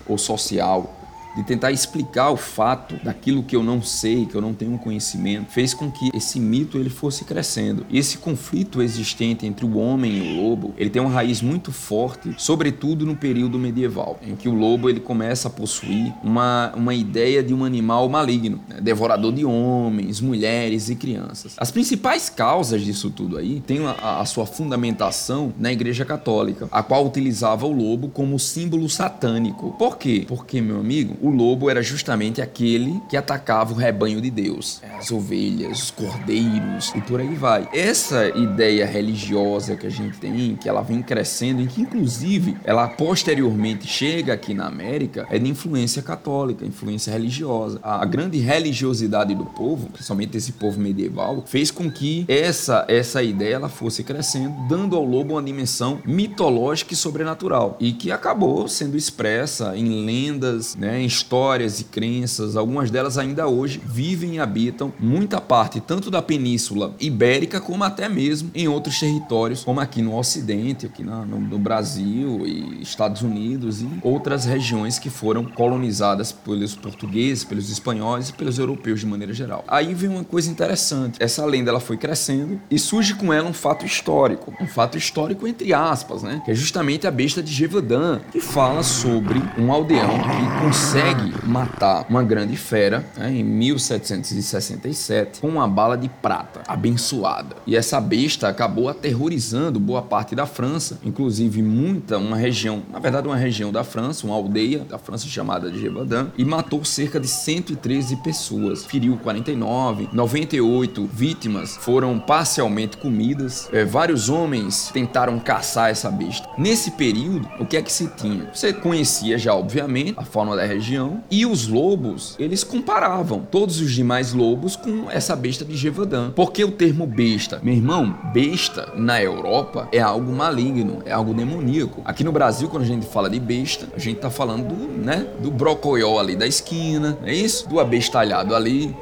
[0.07, 1.02] ou social
[1.37, 5.51] de tentar explicar o fato daquilo que eu não sei, que eu não tenho conhecimento,
[5.51, 7.87] fez com que esse mito ele fosse crescendo.
[7.89, 11.73] E esse conflito existente entre o homem e o lobo, ele tem uma raiz muito
[11.73, 16.95] forte, sobretudo no período medieval, em que o lobo ele começa a possuir uma, uma
[16.95, 18.81] ideia de um animal maligno, né?
[18.81, 21.55] devorador de homens, mulheres e crianças.
[21.57, 26.83] As principais causas disso tudo aí têm a, a sua fundamentação na Igreja Católica, a
[26.83, 29.73] qual utilizava o lobo como símbolo satânico.
[29.79, 30.25] Por quê?
[30.27, 35.13] Porque, meu amigo, o lobo era justamente aquele que atacava o rebanho de Deus, as
[35.13, 37.69] ovelhas, os cordeiros e por aí vai.
[37.73, 42.89] Essa ideia religiosa que a gente tem, que ela vem crescendo e que inclusive ela
[42.89, 47.79] posteriormente chega aqui na América, é de influência católica, influência religiosa.
[47.85, 53.55] A grande religiosidade do povo, principalmente esse povo medieval, fez com que essa essa ideia
[53.55, 58.97] ela fosse crescendo, dando ao lobo uma dimensão mitológica e sobrenatural e que acabou sendo
[58.97, 64.93] expressa em lendas, né, em histórias e crenças, algumas delas ainda hoje vivem e habitam
[64.99, 70.17] muita parte tanto da Península Ibérica como até mesmo em outros territórios, como aqui no
[70.17, 76.75] Ocidente, aqui no, no Brasil e Estados Unidos e outras regiões que foram colonizadas pelos
[76.75, 79.65] portugueses, pelos espanhóis e pelos europeus de maneira geral.
[79.69, 81.23] Aí vem uma coisa interessante.
[81.23, 85.47] Essa lenda ela foi crescendo e surge com ela um fato histórico, um fato histórico
[85.47, 86.41] entre aspas, né?
[86.45, 91.47] Que é justamente a besta de Gévaudan, que fala sobre um aldeão que consegue consegue
[91.47, 97.57] matar uma grande fera né, em 1767 com uma bala de prata abençoada.
[97.67, 103.27] E essa besta acabou aterrorizando boa parte da França, inclusive muita, uma região, na verdade
[103.27, 107.29] uma região da França, uma aldeia da França chamada de Gévaudan, e matou cerca de
[107.29, 116.11] 113 pessoas, feriu 49, 98 vítimas foram parcialmente comidas, é, vários homens tentaram caçar essa
[116.11, 116.49] besta.
[116.57, 118.49] Nesse período, o que é que se tinha?
[118.53, 121.23] Você conhecia já, obviamente, a forma da região região.
[121.31, 126.31] E os lobos, eles comparavam todos os demais lobos com essa besta de Gévaudan.
[126.33, 132.03] Porque o termo besta, meu irmão, besta na Europa é algo maligno, é algo demoníaco.
[132.05, 135.27] Aqui no Brasil, quando a gente fala de besta, a gente tá falando do, né,
[135.41, 137.69] do brocoió ali da esquina, é isso?
[137.69, 138.95] Do abestalhado ali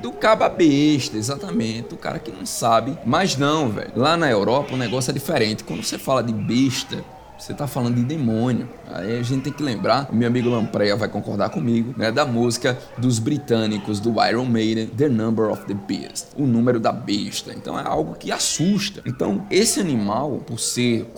[0.00, 2.98] do caba besta, exatamente, o cara que não sabe.
[3.06, 3.92] Mas não, velho.
[3.94, 5.62] Lá na Europa o negócio é diferente.
[5.62, 7.04] Quando você fala de besta,
[7.42, 8.68] você tá falando de demônio.
[8.88, 12.24] Aí a gente tem que lembrar, o meu amigo Lampreia vai concordar comigo, né, da
[12.24, 17.52] música dos britânicos do Iron Maiden, The Number of the Beast, o número da besta.
[17.52, 19.02] Então é algo que assusta.
[19.04, 21.10] Então esse animal, por ser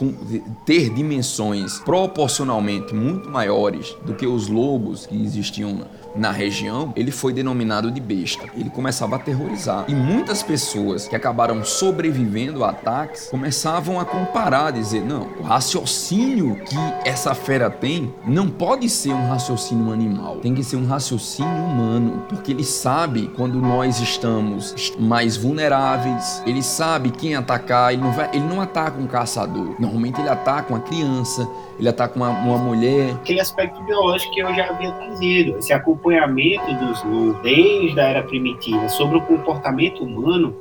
[0.64, 5.82] ter dimensões proporcionalmente muito maiores do que os lobos que existiam
[6.14, 8.44] na região, ele foi denominado de besta.
[8.56, 9.84] Ele começava a aterrorizar.
[9.88, 16.56] E muitas pessoas que acabaram sobrevivendo a ataques começavam a comparar, dizer: não, o raciocínio
[16.64, 21.64] que essa fera tem não pode ser um raciocínio animal, tem que ser um raciocínio
[21.64, 28.12] humano, porque ele sabe quando nós estamos mais vulneráveis, ele sabe quem atacar, ele não,
[28.12, 31.48] vai, ele não ataca um caçador, normalmente ele ataca uma criança,
[31.78, 33.14] ele ataca uma, uma mulher.
[33.14, 35.72] Aquele aspecto biológico que eu já havia trazido, esse
[36.74, 40.54] dos lobos desde a era primitiva sobre o comportamento humano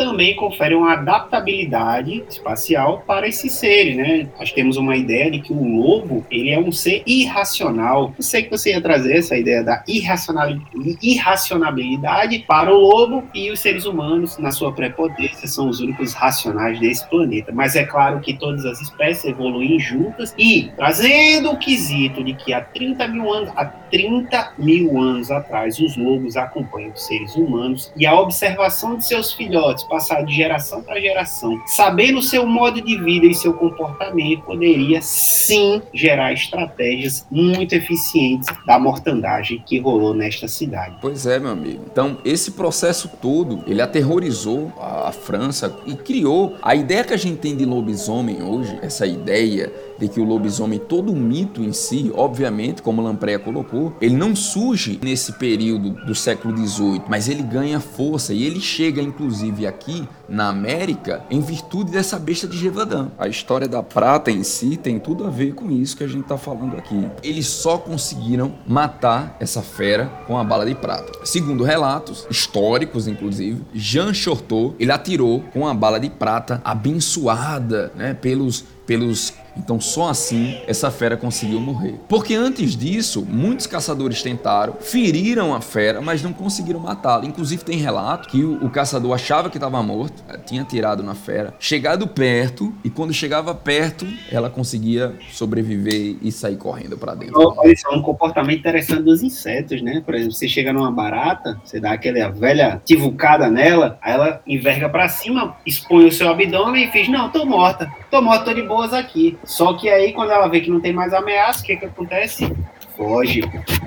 [0.00, 4.26] também confere uma adaptabilidade espacial para esses seres, né?
[4.38, 8.14] Nós temos uma ideia de que o lobo, ele é um ser irracional.
[8.16, 13.60] Eu sei que você ia trazer essa ideia da irracionalidade para o lobo e os
[13.60, 17.52] seres humanos, na sua prepotência, são os únicos racionais desse planeta.
[17.52, 22.54] Mas é claro que todas as espécies evoluem juntas e, trazendo o quesito de que
[22.54, 27.92] há 30 mil anos, há 30 mil anos atrás, os lobos acompanham os seres humanos
[27.94, 32.96] e a observação de seus filhotes passar de geração para geração, sabendo seu modo de
[32.96, 40.46] vida e seu comportamento, poderia sim gerar estratégias muito eficientes da mortandagem que rolou nesta
[40.46, 40.96] cidade.
[41.00, 41.84] Pois é, meu amigo.
[41.90, 47.38] Então, esse processo todo, ele aterrorizou a França e criou a ideia que a gente
[47.38, 52.10] tem de lobisomem hoje, essa ideia de que o lobisomem, todo o mito em si,
[52.14, 57.78] obviamente, como Lampreia colocou, ele não surge nesse período do século XVIII, mas ele ganha
[57.78, 63.10] força e ele chega, inclusive, aqui na América em virtude dessa besta de Gevaudan.
[63.18, 66.22] A história da prata em si tem tudo a ver com isso que a gente
[66.22, 67.08] está falando aqui.
[67.22, 71.12] Eles só conseguiram matar essa fera com a bala de prata.
[71.24, 78.14] Segundo relatos históricos, inclusive, Jean Chortot, ele atirou com a bala de prata abençoada né,
[78.14, 79.32] pelos pelos
[79.62, 82.00] então só assim essa fera conseguiu morrer.
[82.08, 87.26] Porque antes disso, muitos caçadores tentaram, feriram a fera, mas não conseguiram matá-la.
[87.26, 91.14] Inclusive tem relato que o, o caçador achava que estava morto, eh, tinha tirado na
[91.14, 97.54] fera, chegado perto e quando chegava perto, ela conseguia sobreviver e sair correndo para dentro.
[97.64, 100.02] Isso é um comportamento interessante dos insetos, né?
[100.04, 104.88] Por exemplo, você chega numa barata, você dá aquela velha tivucada nela, aí ela enverga
[104.88, 108.62] para cima, expõe o seu abdômen e diz: Não, tô morta, tô morta, tô de
[108.62, 109.38] boas aqui.
[109.50, 112.56] Só que aí, quando ela vê que não tem mais ameaça, o que, que acontece?
[112.96, 113.42] Foge.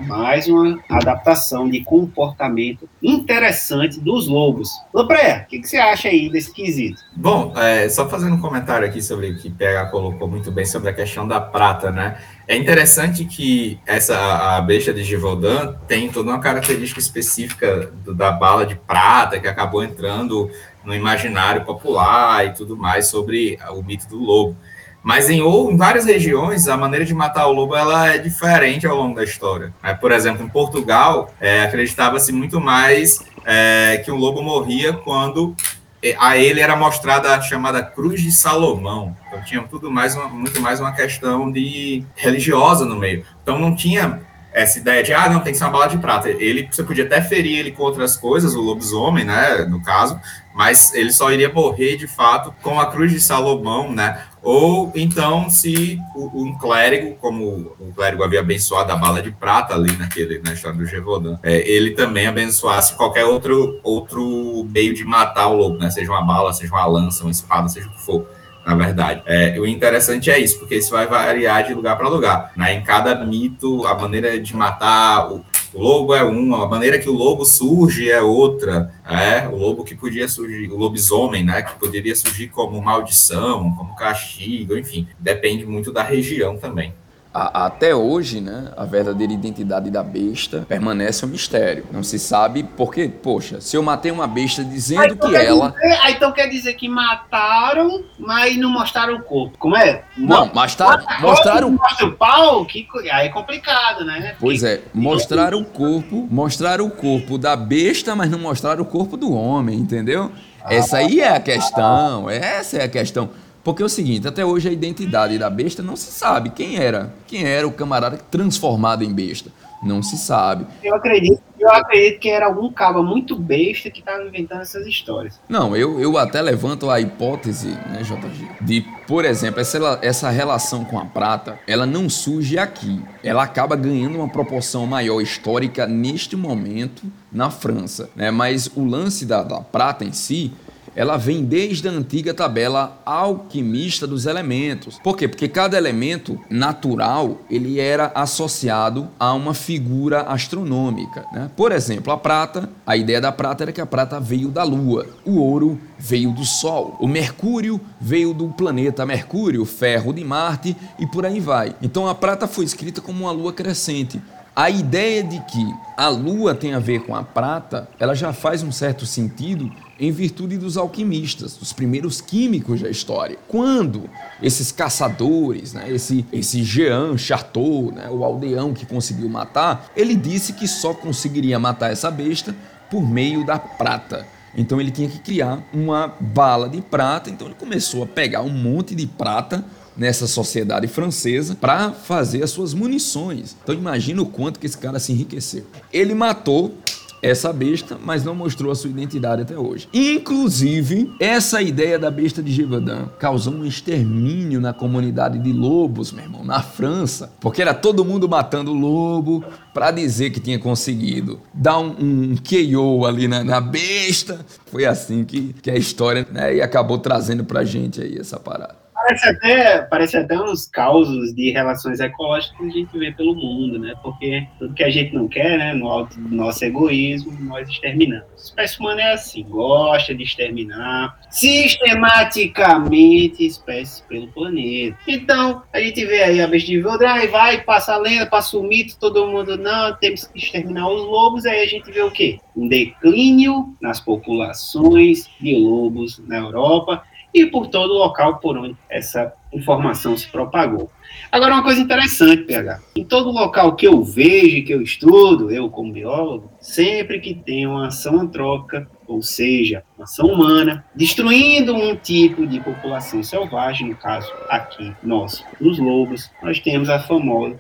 [0.06, 4.70] Mais uma adaptação de comportamento interessante dos lobos.
[4.94, 7.02] Lopré, o que, que, você acha aí desse quesito?
[7.16, 10.90] Bom, é, só fazendo um comentário aqui sobre o que PH colocou muito bem sobre
[10.90, 12.18] a questão da prata, né?
[12.46, 18.34] É interessante que essa a besta de Givaudan tem toda uma característica específica do, da
[18.34, 20.52] bala de prata que acabou entrando
[20.84, 24.58] no imaginário popular e tudo mais sobre o mito do lobo.
[25.04, 28.88] Mas em, ou, em várias regiões, a maneira de matar o lobo ela é diferente
[28.88, 29.74] ao longo da história.
[29.84, 35.54] É, por exemplo, em Portugal, é, acreditava-se muito mais é, que o lobo morria quando
[36.02, 39.16] é, a ele era mostrada a chamada Cruz de Salomão.
[39.28, 43.26] Então tinha tudo mais uma, muito mais uma questão de religiosa no meio.
[43.42, 44.22] Então não tinha
[44.54, 46.30] essa ideia de ah não tem que ser uma bala de prata.
[46.30, 50.20] Ele você podia até ferir ele com outras coisas, o lobisomem, né, no caso,
[50.54, 54.22] mas ele só iria morrer de fato com a Cruz de Salomão, né?
[54.44, 59.96] Ou então, se um clérigo, como o clérigo havia abençoado a bala de prata ali
[59.96, 65.48] naquele, na história do Gévaudan, é, ele também abençoasse qualquer outro, outro meio de matar
[65.48, 65.90] o lobo, né?
[65.90, 68.28] Seja uma bala, seja uma lança, uma espada, seja o que for
[68.66, 69.22] na verdade.
[69.26, 72.52] É, o interessante é isso, porque isso vai variar de lugar para lugar.
[72.56, 72.76] Né?
[72.76, 77.10] Em cada mito, a maneira de matar o, o lobo é uma, a maneira que
[77.10, 78.94] o lobo surge é outra.
[79.06, 83.96] É, o lobo que podia surgir, o lobisomem, né, que poderia surgir como maldição, como
[83.96, 86.94] castigo, enfim, depende muito da região também
[87.34, 91.86] a, até hoje, né, a verdadeira identidade da besta permanece um mistério.
[91.92, 95.72] Não se sabe porque, poxa, se eu matei uma besta dizendo então que ela.
[95.72, 99.58] Dizer, então quer dizer que mataram, mas não mostraram o corpo.
[99.58, 100.04] Como é?
[100.16, 101.72] Não, mas tá, mostraram.
[101.72, 104.36] Mostra o pau, que aí é complicado, né?
[104.40, 109.18] Pois é, mostraram o corpo, mostraram o corpo da besta, mas não mostraram o corpo
[109.18, 110.32] do homem, entendeu?
[110.70, 113.30] Essa aí é a questão, essa é a questão.
[113.64, 117.14] Porque é o seguinte, até hoje a identidade da besta não se sabe quem era.
[117.26, 119.50] Quem era o camarada transformado em besta.
[119.82, 120.66] Não se sabe.
[120.82, 125.40] Eu acredito, eu acredito que era algum cabo muito besta que estava inventando essas histórias.
[125.48, 130.86] Não, eu, eu até levanto a hipótese, né, JG, de, por exemplo, essa, essa relação
[130.86, 133.02] com a prata, ela não surge aqui.
[133.22, 138.10] Ela acaba ganhando uma proporção maior histórica neste momento na França.
[138.16, 138.32] Né?
[138.32, 140.54] Mas o lance da, da prata em si
[140.96, 145.00] ela vem desde a antiga tabela alquimista dos elementos.
[145.04, 145.28] Por quê?
[145.28, 151.26] Porque cada elemento natural ele era associado a uma figura astronômica.
[151.32, 151.50] Né?
[151.56, 155.08] Por exemplo, a prata, a ideia da prata era que a prata veio da Lua,
[155.26, 160.76] o ouro veio do Sol, o Mercúrio veio do planeta Mercúrio, o ferro de Marte
[161.00, 161.76] e por aí vai.
[161.82, 164.22] Então a prata foi escrita como uma lua crescente.
[164.56, 168.62] A ideia de que a lua tem a ver com a prata, ela já faz
[168.62, 173.38] um certo sentido em virtude dos alquimistas, dos primeiros químicos da história.
[173.48, 174.10] Quando
[174.42, 180.54] esses caçadores, né, esse, esse Jean Chartot, né, o aldeão que conseguiu matar, ele disse
[180.54, 182.56] que só conseguiria matar essa besta
[182.90, 184.26] por meio da prata.
[184.56, 188.50] Então ele tinha que criar uma bala de prata, então ele começou a pegar um
[188.50, 193.56] monte de prata nessa sociedade francesa para fazer as suas munições.
[193.64, 195.66] Então imagina o quanto que esse cara se enriqueceu.
[195.92, 196.76] Ele matou
[197.24, 199.88] essa besta, mas não mostrou a sua identidade até hoje.
[199.94, 206.26] Inclusive, essa ideia da besta de Givaudan causou um extermínio na comunidade de lobos, meu
[206.26, 211.80] irmão, na França, porque era todo mundo matando lobo para dizer que tinha conseguido dar
[211.80, 214.46] um, um KO ali na, na, besta.
[214.66, 218.83] Foi assim que, que a história né, e acabou trazendo pra gente aí essa parada.
[219.06, 223.78] Parece até, parece até uns causos de relações ecológicas que a gente vê pelo mundo,
[223.78, 223.94] né?
[224.02, 228.26] Porque tudo que a gente não quer, né, no alto do nosso egoísmo, nós exterminamos.
[228.32, 234.98] A espécie humana é assim, gosta de exterminar sistematicamente espécies pelo planeta.
[235.06, 238.64] Então, a gente vê aí a besta de Vildrai, vai, passa a lenda, passa o
[238.64, 242.40] mito, todo mundo, não, temos que exterminar os lobos, aí a gente vê o quê?
[242.56, 248.76] Um declínio nas populações de lobos na Europa, e por todo o local por onde
[248.90, 250.90] essa informação se propagou.
[251.32, 252.80] Agora, uma coisa interessante, PH.
[252.96, 257.66] Em todo local que eu vejo, que eu estudo, eu como biólogo, sempre que tem
[257.66, 263.96] uma ação antrópica, ou seja, uma ação humana, destruindo um tipo de população selvagem, no
[263.96, 267.04] caso aqui nosso, dos lobos, nós temos a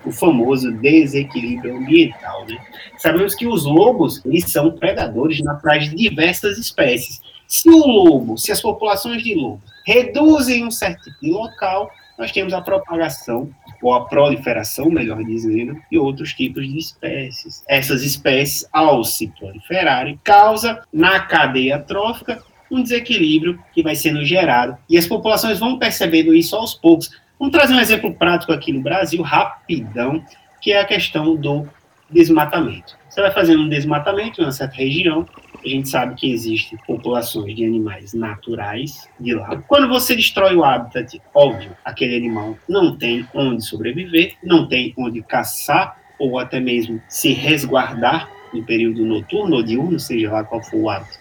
[0.06, 2.46] o famoso desequilíbrio ambiental.
[2.48, 2.58] Né?
[2.98, 7.22] Sabemos que os lobos eles são predadores de diversas espécies,
[7.54, 12.32] se o lobo, se as populações de lobo reduzem um certo tipo de local, nós
[12.32, 17.64] temos a propagação, ou a proliferação, melhor dizendo, de outros tipos de espécies.
[17.70, 24.76] Essas espécies, ao se proliferarem, causa na cadeia trófica um desequilíbrio que vai sendo gerado,
[24.90, 27.12] e as populações vão percebendo isso aos poucos.
[27.38, 30.26] Vamos trazer um exemplo prático aqui no Brasil, rapidão,
[30.60, 31.70] que é a questão do
[32.10, 32.98] desmatamento.
[33.08, 35.28] Você vai fazendo um desmatamento em uma certa região,
[35.66, 39.62] a gente sabe que existem populações de animais naturais de lá.
[39.68, 45.22] Quando você destrói o habitat, óbvio, aquele animal não tem onde sobreviver, não tem onde
[45.22, 50.78] caçar ou até mesmo se resguardar no período noturno ou diurno, seja lá qual for
[50.78, 51.18] o hábito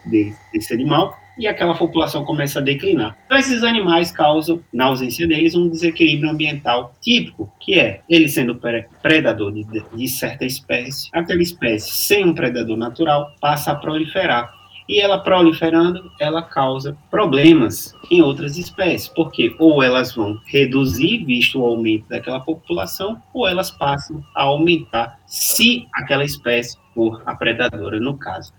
[0.52, 3.16] desse animal, e aquela população começa a declinar.
[3.26, 8.60] Então, esses animais causam, na ausência deles, um desequilíbrio ambiental típico, que é ele sendo
[9.02, 14.52] predador de, de certa espécie, aquela espécie sem um predador natural passa a proliferar.
[14.88, 21.60] E ela proliferando, ela causa problemas em outras espécies, porque ou elas vão reduzir, visto
[21.60, 28.00] o aumento daquela população, ou elas passam a aumentar, se aquela espécie for a predadora,
[28.00, 28.52] no caso.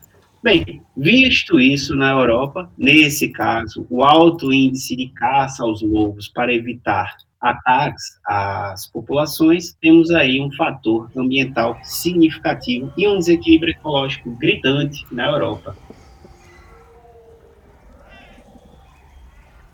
[0.44, 6.54] Bem, visto isso na Europa, nesse caso, o alto índice de caça aos lobos para
[6.54, 15.06] evitar ataques às populações, temos aí um fator ambiental significativo e um desequilíbrio ecológico gritante
[15.10, 15.78] na Europa.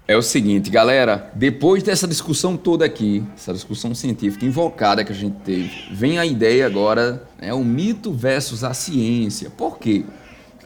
[0.08, 5.16] É o seguinte, galera, depois dessa discussão toda aqui, essa discussão científica invocada que a
[5.16, 9.50] gente teve, vem a ideia agora, né, o mito versus a ciência.
[9.50, 10.06] Por quê?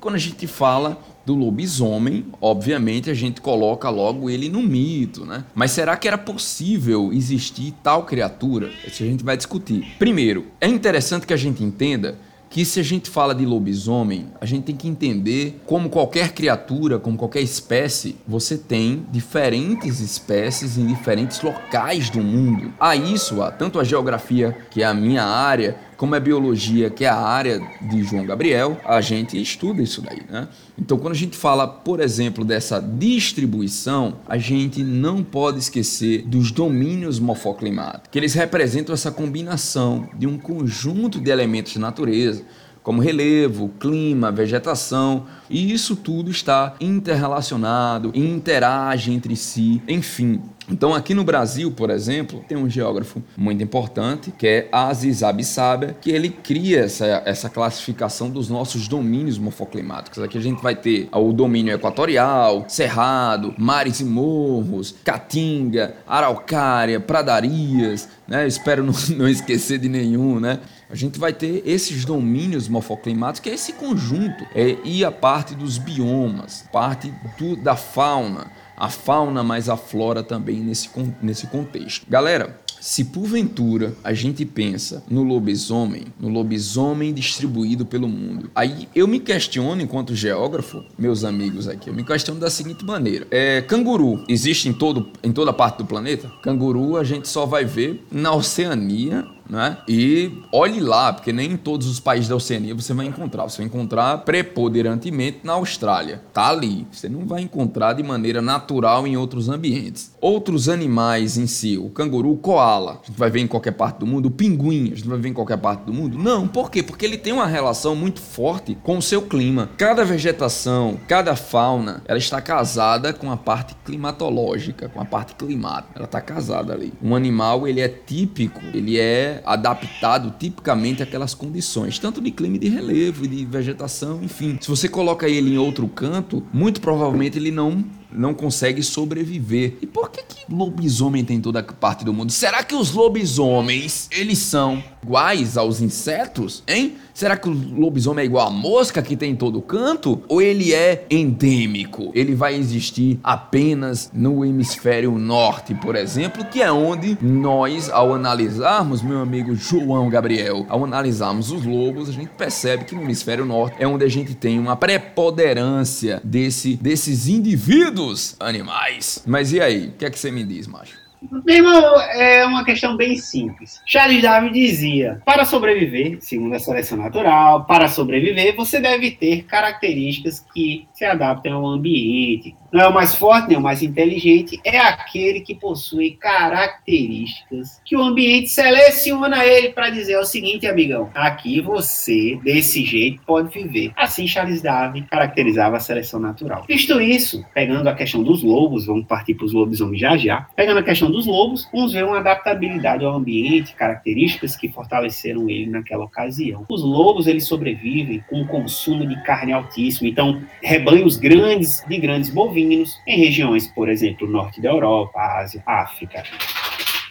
[0.04, 5.46] Quando a gente fala do lobisomem, obviamente a gente coloca logo ele no mito, né?
[5.56, 8.70] Mas será que era possível existir tal criatura?
[8.86, 9.96] Isso a gente vai discutir.
[9.98, 12.20] Primeiro, é interessante que a gente entenda
[12.50, 17.00] que se a gente fala de lobisomem, a gente tem que entender como qualquer criatura,
[17.00, 22.72] como qualquer espécie, você tem diferentes espécies em diferentes locais do mundo.
[22.80, 27.06] A isso, há tanto a geografia, que é a minha área, como é biologia, que
[27.06, 30.50] é a área de João Gabriel, a gente estuda isso daí, né?
[30.78, 36.52] Então, quando a gente fala, por exemplo, dessa distribuição, a gente não pode esquecer dos
[36.52, 42.44] domínios morfoclimáticos, que eles representam essa combinação de um conjunto de elementos de natureza,
[42.84, 49.82] como relevo, clima, vegetação, e isso tudo está interrelacionado, interage entre si.
[49.88, 55.22] Enfim, Então, aqui no Brasil, por exemplo, tem um geógrafo muito importante, que é Aziz
[55.22, 60.24] Abissabia, que ele cria essa, essa classificação dos nossos domínios morfoclimáticos.
[60.24, 68.08] Aqui a gente vai ter o domínio equatorial, cerrado, mares e morros, caatinga, araucária, pradarias,
[68.28, 68.48] né?
[68.48, 70.60] espero não, não esquecer de nenhum, né?
[70.90, 75.56] A gente vai ter esses domínios morfoclimáticos, que é esse conjunto, é, e a parte
[75.56, 80.90] dos biomas, parte do, da fauna, a fauna mais a flora também nesse,
[81.22, 82.06] nesse contexto.
[82.10, 89.08] Galera, se porventura a gente pensa no lobisomem, no lobisomem distribuído pelo mundo, aí eu
[89.08, 94.26] me questiono, enquanto geógrafo, meus amigos aqui, eu me questiono da seguinte maneira: é, canguru
[94.28, 96.30] existe em, todo, em toda parte do planeta?
[96.42, 99.78] Canguru a gente só vai ver na Oceania né?
[99.88, 103.44] E olhe lá, porque nem em todos os países da Oceania você vai encontrar.
[103.44, 106.22] Você vai encontrar preponderantemente na Austrália.
[106.34, 106.88] Tá ali.
[106.92, 110.14] Você não vai encontrar de maneira natural em outros ambientes.
[110.22, 114.00] Outros animais em si, o canguru, o koala, a gente vai ver em qualquer parte
[114.00, 114.28] do mundo.
[114.28, 116.18] O pinguim, a gente vai ver em qualquer parte do mundo.
[116.18, 116.82] Não, por quê?
[116.82, 119.70] Porque ele tem uma relação muito forte com o seu clima.
[119.78, 125.94] Cada vegetação, cada fauna, ela está casada com a parte climatológica, com a parte climática.
[125.96, 126.94] Ela está casada ali.
[127.02, 132.60] Um animal, ele é típico, ele é adaptado tipicamente àquelas condições, tanto de clima e
[132.60, 134.58] de relevo, de vegetação, enfim.
[134.62, 137.84] Se você coloca ele em outro canto, muito provavelmente ele não
[138.16, 139.78] não consegue sobreviver.
[139.82, 142.32] E por que que lobisomem tem toda parte do mundo?
[142.32, 146.96] Será que os lobisomens, eles são iguais aos insetos, hein?
[147.14, 150.24] Será que o lobisomem é igual a mosca que tem em todo canto?
[150.28, 152.12] Ou ele é endêmico?
[152.16, 159.04] Ele vai existir apenas no hemisfério norte, por exemplo, que é onde nós, ao analisarmos,
[159.04, 163.76] meu amigo João Gabriel, ao analisarmos os lobos, a gente percebe que no hemisfério norte
[163.78, 168.03] é onde a gente tem uma preponderância desse, desses indivíduos
[168.40, 169.24] animais.
[169.26, 169.88] Mas e aí?
[169.88, 171.03] O que é que você me diz, macho?
[171.32, 173.82] Meu irmão, é uma questão bem simples.
[173.86, 180.46] Charles Darwin dizia: para sobreviver, segundo a seleção natural, para sobreviver, você deve ter características
[180.54, 184.80] que se adaptem ao ambiente, não é o mais forte nem o mais inteligente, é
[184.80, 191.62] aquele que possui características que o ambiente seleciona ele para dizer o seguinte, amigão, aqui
[191.62, 193.92] você, desse jeito, pode viver.
[193.96, 196.66] Assim Charles Darwin caracterizava a seleção natural.
[196.68, 200.80] Visto isso, pegando a questão dos lobos, vamos partir para os lobisomens já já, pegando
[200.80, 206.04] a questão dos lobos, vamos ver uma adaptabilidade ao ambiente, características que fortaleceram ele naquela
[206.04, 206.66] ocasião.
[206.68, 212.30] Os lobos, eles sobrevivem com um consumo de carne altíssimo, então rebanhos grandes de grandes
[212.30, 216.24] bovinos em regiões, por exemplo, norte da Europa, Ásia, África.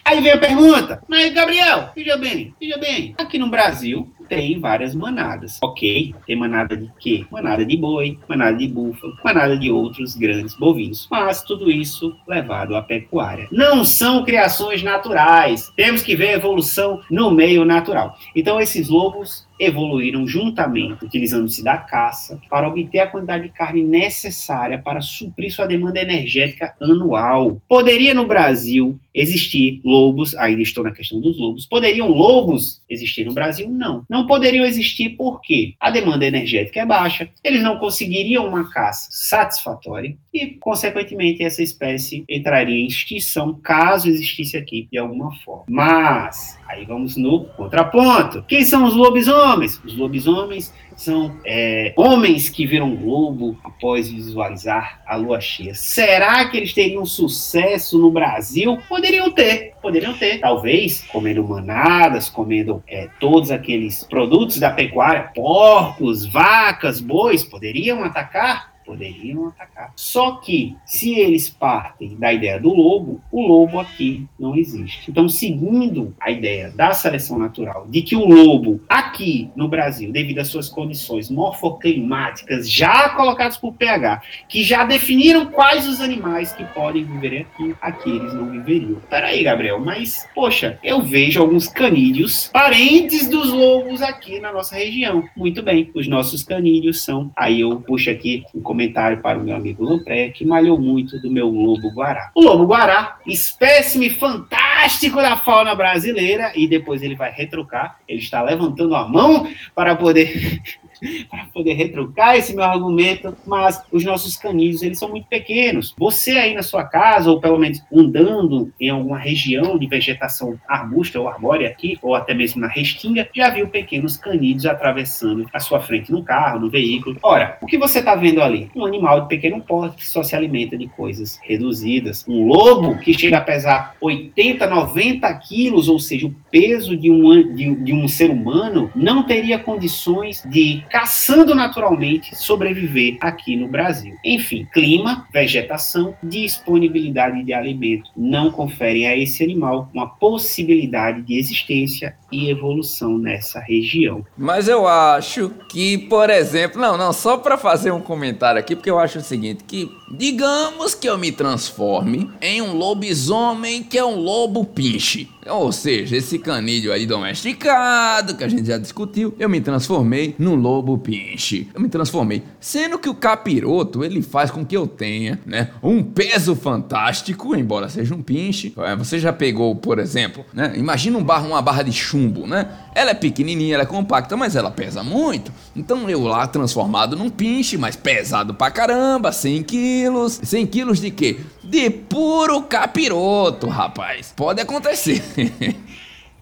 [0.05, 4.95] Aí vem a pergunta, mas Gabriel, veja bem, veja bem, aqui no Brasil tem várias
[4.95, 6.15] manadas, ok?
[6.25, 7.25] Tem manada de quê?
[7.31, 11.07] Manada de boi, manada de búfalo, manada de outros grandes bovinos.
[11.11, 13.47] Mas tudo isso levado à pecuária.
[13.51, 15.71] Não são criações naturais.
[15.75, 18.17] Temos que ver a evolução no meio natural.
[18.35, 24.79] Então esses lobos evoluíram juntamente, utilizando-se da caça, para obter a quantidade de carne necessária
[24.79, 27.61] para suprir sua demanda energética anual.
[27.67, 33.33] Poderia no Brasil existir lobos, ainda estou na questão dos lobos, poderiam lobos existir no
[33.33, 33.69] Brasil?
[33.69, 34.03] Não.
[34.09, 40.15] Não poderiam existir porque a demanda energética é baixa, eles não conseguiriam uma caça satisfatória
[40.33, 45.65] e, consequentemente, essa espécie entraria em extinção caso existisse aqui de alguma forma.
[45.67, 48.43] Mas, aí vamos no contraponto.
[48.47, 49.81] Quem são os lobisomens?
[49.83, 55.73] Os lobisomens são é, homens que viram globo após visualizar a lua cheia.
[55.73, 58.77] Será que eles teriam sucesso no Brasil?
[58.87, 60.39] Poderiam ter, poderiam ter.
[60.39, 68.72] Talvez comendo manadas, comendo é, todos aqueles produtos da pecuária, porcos, vacas, bois, poderiam atacar
[68.85, 69.91] poderiam atacar.
[69.95, 75.09] Só que, se eles partem da ideia do lobo, o lobo aqui não existe.
[75.09, 80.39] Então, seguindo a ideia da seleção natural, de que o lobo aqui no Brasil, devido
[80.39, 86.63] às suas condições morfoclimáticas já colocadas por pH, que já definiram quais os animais que
[86.65, 89.01] podem viver aqui, aqui eles não viveriam.
[89.09, 95.23] Peraí, Gabriel, mas, poxa, eu vejo alguns canídeos parentes dos lobos aqui na nossa região.
[95.35, 99.55] Muito bem, os nossos canídeos são, aí eu puxo aqui um comentário para o meu
[99.55, 102.31] amigo Lampré, que malhou muito do meu lobo-guará.
[102.33, 108.95] O lobo-guará, espécime fantástico da fauna brasileira, e depois ele vai retrucar, ele está levantando
[108.95, 110.59] a mão para poder
[111.29, 115.93] para poder retrucar esse meu argumento, mas os nossos canídeos, eles são muito pequenos.
[115.97, 121.19] Você aí na sua casa, ou pelo menos andando em alguma região de vegetação arbusta
[121.19, 125.79] ou arbórea aqui, ou até mesmo na restinga, já viu pequenos canídeos atravessando a sua
[125.79, 127.17] frente no carro, no veículo.
[127.21, 128.69] Ora, o que você está vendo ali?
[128.75, 132.25] Um animal de pequeno porte que só se alimenta de coisas reduzidas.
[132.27, 137.53] Um lobo que chega a pesar 80, 90 quilos, ou seja, o peso de um,
[137.53, 144.15] de, de um ser humano, não teria condições de, caçando naturalmente, sobreviver aqui no Brasil.
[144.23, 152.15] Enfim, clima, vegetação, disponibilidade de alimento não conferem a esse animal uma possibilidade de existência
[152.31, 154.23] e evolução nessa região.
[154.37, 158.91] Mas eu acho que, por exemplo, não, não, só para fazer um comentário aqui, porque
[158.91, 164.05] eu acho o seguinte, que digamos que eu me transforme em um lobisomem que é
[164.05, 165.29] um lobo pinche.
[165.45, 170.55] Ou seja, esse canídeo aí domesticado, que a gente já discutiu, eu me transformei num
[170.55, 171.67] lobo pinche.
[171.73, 172.43] Eu me transformei.
[172.59, 177.89] Sendo que o capiroto, ele faz com que eu tenha, né, um peso fantástico, embora
[177.89, 178.73] seja um pinche.
[178.77, 182.69] É, você já pegou, por exemplo, né, imagina um barra, uma barra de chumbo, né?
[182.95, 185.51] Ela é pequenininha, ela é compacta, mas ela pesa muito.
[185.75, 190.02] Então eu lá transformado num pinche, mas pesado pra caramba, 100 quilos.
[190.43, 191.39] 100 quilos de quê?
[191.63, 194.33] De puro capiroto, rapaz.
[194.35, 195.21] Pode acontecer.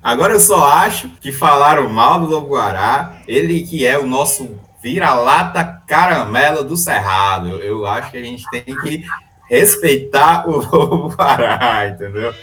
[0.04, 4.50] Agora eu só acho que falaram mal do Lobo Guará, ele que é o nosso
[4.82, 7.50] vira-lata caramelo do Cerrado.
[7.50, 9.06] Eu, eu acho que a gente tem que
[9.48, 12.34] respeitar o Lobo Guará, entendeu?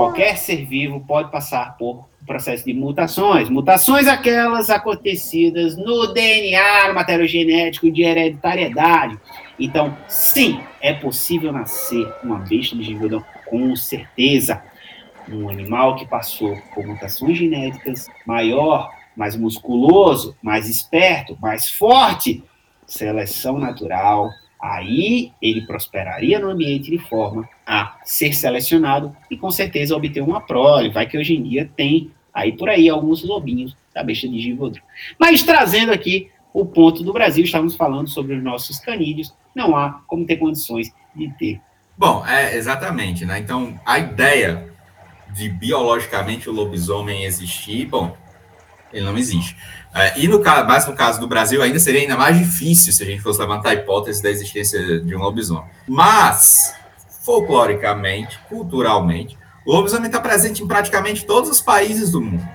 [0.00, 3.50] Qualquer ser vivo pode passar por um processo de mutações.
[3.50, 9.18] Mutações aquelas acontecidas no DNA, no material genético de hereditariedade.
[9.58, 14.62] Então, sim, é possível nascer uma besta de Givildon, com certeza.
[15.28, 22.42] Um animal que passou por mutações genéticas maior, mais musculoso, mais esperto, mais forte.
[22.86, 24.30] Seleção natural,
[24.62, 30.40] aí ele prosperaria no ambiente de forma a ser selecionado e com certeza obter uma
[30.40, 30.90] prole.
[30.90, 34.82] Vai que hoje em dia tem aí por aí alguns lobinhos da besta de Givodru.
[35.18, 40.02] Mas trazendo aqui o ponto do Brasil, estávamos falando sobre os nossos canídeos, não há
[40.06, 41.60] como ter condições de ter.
[41.96, 43.38] Bom, é exatamente, né?
[43.38, 44.70] Então, a ideia
[45.32, 48.16] de biologicamente o lobisomem existir, bom,
[48.92, 49.56] ele não existe.
[49.92, 53.02] É, e no caso, mas no caso do Brasil ainda seria ainda mais difícil se
[53.02, 55.68] a gente fosse levantar a hipótese da existência de um lobisomem.
[55.86, 56.74] Mas,
[57.24, 59.36] folcloricamente, culturalmente,
[59.66, 62.46] o lobisomem está presente em praticamente todos os países do mundo.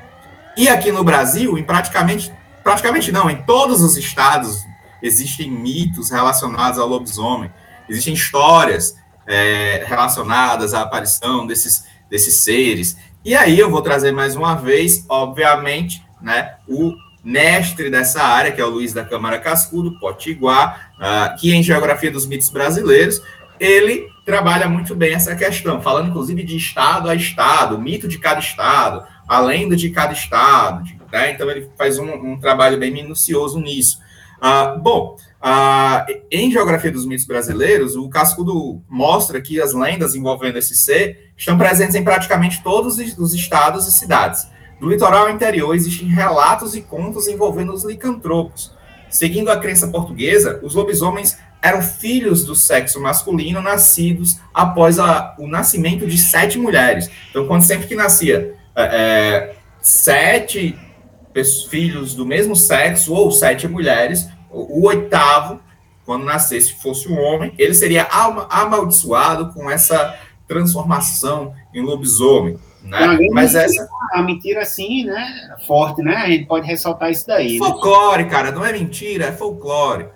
[0.57, 2.31] E aqui no Brasil, em praticamente,
[2.63, 4.63] praticamente não, em todos os estados
[5.01, 7.51] existem mitos relacionados ao lobisomem,
[7.89, 8.95] existem histórias
[9.27, 12.97] é, relacionadas à aparição desses, desses seres.
[13.23, 16.93] E aí eu vou trazer mais uma vez, obviamente, né, o
[17.25, 22.11] mestre dessa área, que é o Luiz da Câmara Cascudo, Potiguar, uh, que em Geografia
[22.11, 23.19] dos Mitos Brasileiros,
[23.59, 28.39] ele trabalha muito bem essa questão, falando inclusive de estado a estado, mito de cada
[28.39, 31.31] estado, a lenda de cada estado, né?
[31.31, 33.99] então ele faz um, um, trabalho bem minucioso nisso.
[34.37, 40.57] Uh, bom, uh, em Geografia dos Mitos Brasileiros, o Cascudo mostra que as lendas envolvendo
[40.57, 44.47] esse ser estão presentes em praticamente todos os estados e cidades.
[44.79, 48.73] No litoral interior existem relatos e contos envolvendo os licantropos.
[49.09, 55.47] Seguindo a crença portuguesa, os lobisomens eram filhos do sexo masculino nascidos após a, o
[55.47, 57.09] nascimento de sete mulheres.
[57.29, 60.77] Então, quando sempre que nascia é, é sete
[61.69, 65.59] filhos do mesmo sexo ou sete mulheres, o, o oitavo,
[66.05, 70.15] quando nascesse, fosse um homem, ele seria amaldiçoado com essa
[70.47, 72.59] transformação em lobisomem.
[72.85, 73.17] Né?
[73.31, 73.87] Mas essa.
[74.13, 75.55] A mentira, assim, né?
[75.65, 76.15] Forte, né?
[76.15, 77.53] A gente pode ressaltar isso daí.
[77.53, 77.57] Né?
[77.57, 78.29] Folclore, né?
[78.29, 80.07] cara, não é mentira, é folclore.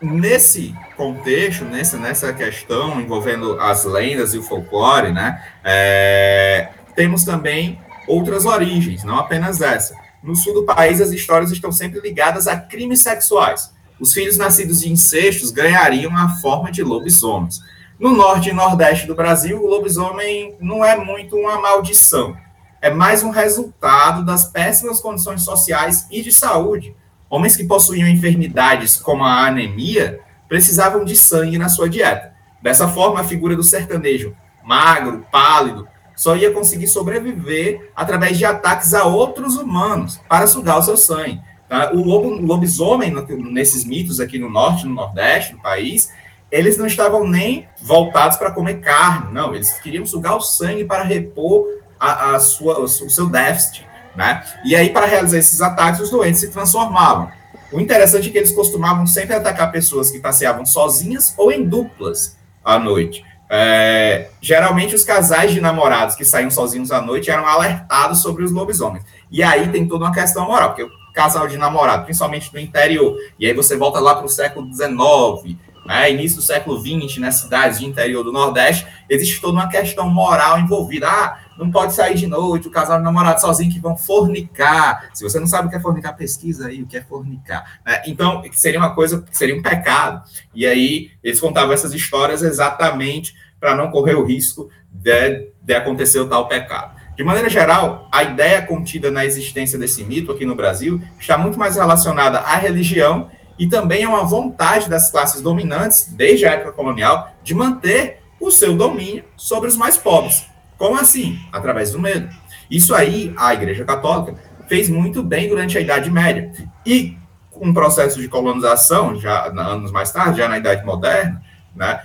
[0.00, 5.42] Nesse contexto, nessa, nessa questão envolvendo as lendas e o folclore, né?
[5.64, 9.94] É, temos também outras origens, não apenas essa.
[10.22, 13.72] No sul do país, as histórias estão sempre ligadas a crimes sexuais.
[14.00, 17.60] Os filhos nascidos de incestos ganhariam a forma de lobisomens.
[17.98, 22.36] No norte e nordeste do Brasil, o lobisomem não é muito uma maldição,
[22.80, 26.94] é mais um resultado das péssimas condições sociais e de saúde.
[27.28, 32.32] Homens que possuíam enfermidades como a anemia precisavam de sangue na sua dieta.
[32.62, 34.32] Dessa forma, a figura do sertanejo,
[34.62, 40.82] magro, pálido, só ia conseguir sobreviver através de ataques a outros humanos para sugar o
[40.82, 41.40] seu sangue.
[41.68, 41.90] Tá?
[41.92, 43.12] O, lobo, o lobisomem,
[43.50, 46.12] nesses mitos aqui no norte no nordeste do país,
[46.50, 51.02] eles não estavam nem voltados para comer carne, não, eles queriam sugar o sangue para
[51.02, 51.66] repor
[51.98, 53.86] a, a sua, o seu déficit.
[54.16, 54.42] Né?
[54.64, 57.30] E aí, para realizar esses ataques, os doentes se transformavam.
[57.70, 62.36] O interessante é que eles costumavam sempre atacar pessoas que passeavam sozinhas ou em duplas
[62.64, 63.24] à noite.
[63.50, 68.52] É, geralmente, os casais de namorados que saíam sozinhos à noite eram alertados sobre os
[68.52, 69.04] lobisomens.
[69.30, 73.16] E aí tem toda uma questão moral, porque o casal de namorado, principalmente no interior,
[73.38, 75.56] e aí você volta lá para o século XIX,
[75.88, 80.08] né, início do século XX, nas cidades de interior do Nordeste, existe toda uma questão
[80.08, 81.08] moral envolvida.
[81.08, 85.08] Ah, não pode sair de noite, o casal de namorado sozinho que vão fornicar.
[85.14, 87.80] Se você não sabe o que é fornicar, pesquisa aí o que é fornicar.
[87.86, 88.02] Né?
[88.06, 90.22] Então, seria uma coisa, seria um pecado.
[90.54, 96.20] E aí, eles contavam essas histórias exatamente para não correr o risco de, de acontecer
[96.20, 96.98] o tal pecado.
[97.16, 101.58] De maneira geral, a ideia contida na existência desse mito aqui no Brasil está muito
[101.58, 103.28] mais relacionada à religião
[103.58, 108.50] e também é uma vontade das classes dominantes, desde a época colonial, de manter o
[108.50, 110.46] seu domínio sobre os mais pobres.
[110.76, 111.38] Como assim?
[111.52, 112.28] Através do medo.
[112.70, 114.36] Isso aí, a Igreja Católica
[114.68, 116.52] fez muito bem durante a Idade Média.
[116.86, 117.16] E
[117.60, 121.42] um processo de colonização, já anos mais tarde, já na Idade Moderna,
[121.74, 122.00] né,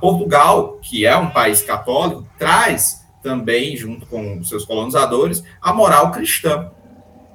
[0.00, 6.70] Portugal, que é um país católico, traz também, junto com seus colonizadores, a moral cristã.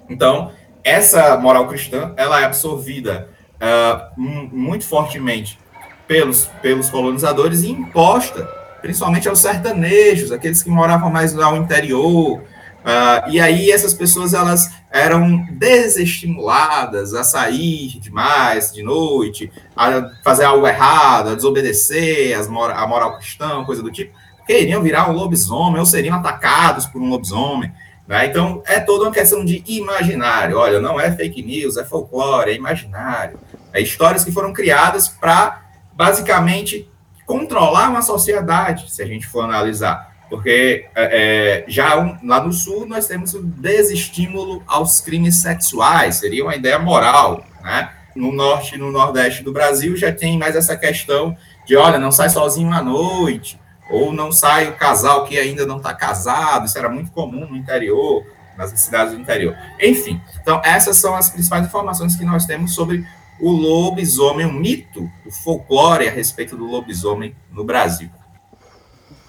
[0.10, 0.52] Então,
[0.84, 3.30] essa moral cristã, ela é absorvida
[3.62, 5.60] uh, muito fortemente
[6.08, 8.50] pelos, pelos colonizadores e imposta,
[8.82, 12.40] principalmente aos sertanejos, aqueles que moravam mais ao interior.
[12.80, 20.46] Uh, e aí essas pessoas elas eram desestimuladas a sair demais de noite, a fazer
[20.46, 25.14] algo errado, a desobedecer as mor a moral cristã, coisa do tipo, queriam virar um
[25.14, 27.72] lobisomem ou seriam atacados por um lobisomem.
[28.08, 28.26] Né?
[28.26, 30.58] Então, é toda uma questão de imaginário.
[30.58, 33.40] Olha, não é fake news, é folclore, é imaginário.
[33.74, 35.62] É histórias que foram criadas para,
[35.94, 36.90] basicamente,
[37.26, 40.10] controlar uma sociedade, se a gente for analisar.
[40.30, 46.16] Porque é, é, já um, lá no sul nós temos o desestímulo aos crimes sexuais,
[46.16, 47.92] seria uma ideia moral, né?
[48.16, 52.12] No norte e no nordeste do Brasil já tem mais essa questão de, olha, não
[52.12, 53.60] sai sozinho à noite,
[53.90, 57.56] ou não sai o casal que ainda não está casado, isso era muito comum no
[57.56, 58.24] interior,
[58.58, 59.56] nas cidades do interior.
[59.80, 63.06] Enfim, então essas são as principais informações que nós temos sobre
[63.42, 68.10] o lobisomem, o mito, o folclore a respeito do lobisomem no Brasil.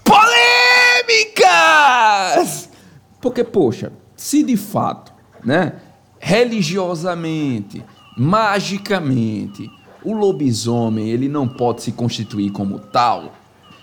[0.04, 0.30] Polêmicas!
[3.20, 5.12] Porque, poxa, se de fato,
[5.44, 5.74] né,
[6.18, 7.84] religiosamente,
[8.16, 9.70] magicamente,
[10.04, 13.34] o lobisomem ele não pode se constituir como tal,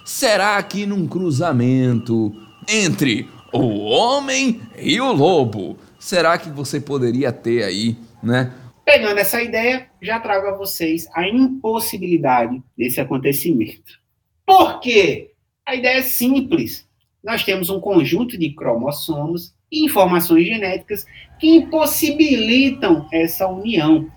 [0.03, 2.33] será que num cruzamento
[2.67, 8.51] entre o homem e o lobo, será que você poderia ter aí, né,
[8.87, 13.99] Pegando essa ideia, já trago a vocês a impossibilidade desse acontecimento.
[14.45, 15.33] Por quê?
[15.65, 16.87] A ideia é simples.
[17.21, 21.05] Nós temos um conjunto de cromossomos e informações genéticas
[21.37, 24.09] que impossibilitam essa união.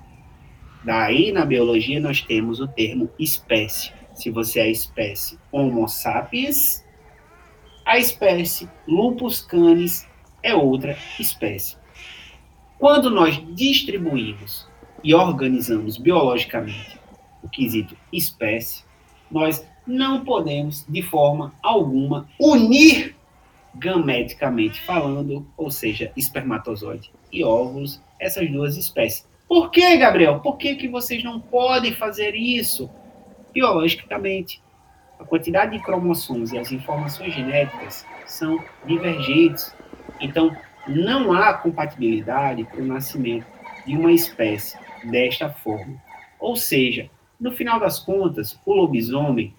[0.85, 3.91] Daí, na biologia, nós temos o termo espécie.
[4.15, 6.85] Se você é espécie Homo sapiens,
[7.85, 10.07] a espécie Lupus canis
[10.45, 11.80] é outra espécie.
[12.81, 14.67] Quando nós distribuímos
[15.05, 16.99] e organizamos biologicamente
[17.43, 18.85] o quesito espécie,
[19.31, 23.15] nós não podemos, de forma alguma, unir
[23.75, 29.29] gameticamente falando, ou seja, espermatozoide e óvulos, essas duas espécies.
[29.47, 30.41] Por que, Gabriel?
[30.41, 32.89] Por que, que vocês não podem fazer isso
[33.53, 34.63] biologicamente?
[35.19, 39.75] A quantidade de cromossomos e as informações genéticas são divergentes.
[40.19, 40.57] Então,
[40.87, 43.47] não há compatibilidade para o nascimento
[43.87, 45.97] de uma espécie desta forma.
[46.39, 49.55] Ou seja, no final das contas, o lobisomem,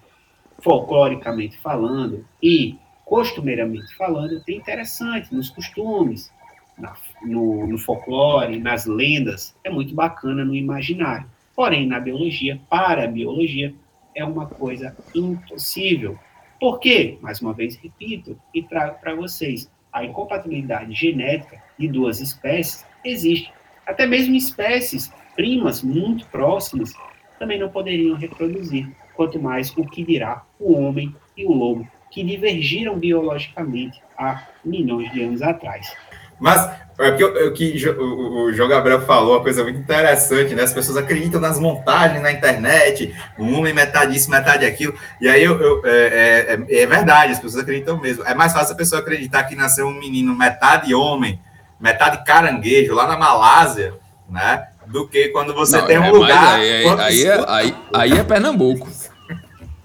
[0.60, 6.32] folcloricamente falando e costumeiramente falando, é interessante nos costumes,
[6.78, 11.26] na, no, no folclore, nas lendas, é muito bacana no imaginário.
[11.54, 13.74] Porém, na biologia, para a biologia,
[14.14, 16.18] é uma coisa impossível.
[16.58, 17.18] Por quê?
[17.20, 23.52] Mais uma vez, repito e trago para vocês a incompatibilidade genética de duas espécies existe.
[23.86, 26.92] Até mesmo espécies primas muito próximas
[27.38, 32.22] também não poderiam reproduzir, quanto mais o que dirá o homem e o lobo, que
[32.22, 35.96] divergiram biologicamente há milhões de anos atrás.
[36.42, 36.68] Mas
[36.98, 40.64] é o que, o, que o, João Gabriel falou, uma coisa muito interessante, né?
[40.64, 44.92] As pessoas acreditam nas montagens na internet, um homem metade isso, metade aquilo.
[45.20, 48.24] E aí eu, eu é, é, é, verdade, as pessoas acreditam mesmo.
[48.24, 51.40] É mais fácil a pessoa acreditar que nasceu um menino metade homem,
[51.78, 53.94] metade caranguejo, lá na Malásia,
[54.28, 54.66] né?
[54.88, 56.54] Do que quando você Não, tem um é lugar.
[56.56, 58.88] Aí, aí, é, aí, aí é Pernambuco.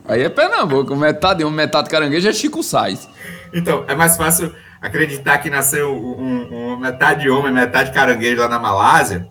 [0.07, 0.95] Aí é Pernambuco.
[0.95, 3.07] Metade homem, metade caranguejo é Chico Sainz.
[3.53, 4.51] Então, é mais fácil
[4.81, 9.27] acreditar que nasceu um, um, metade homem, metade caranguejo lá na Malásia,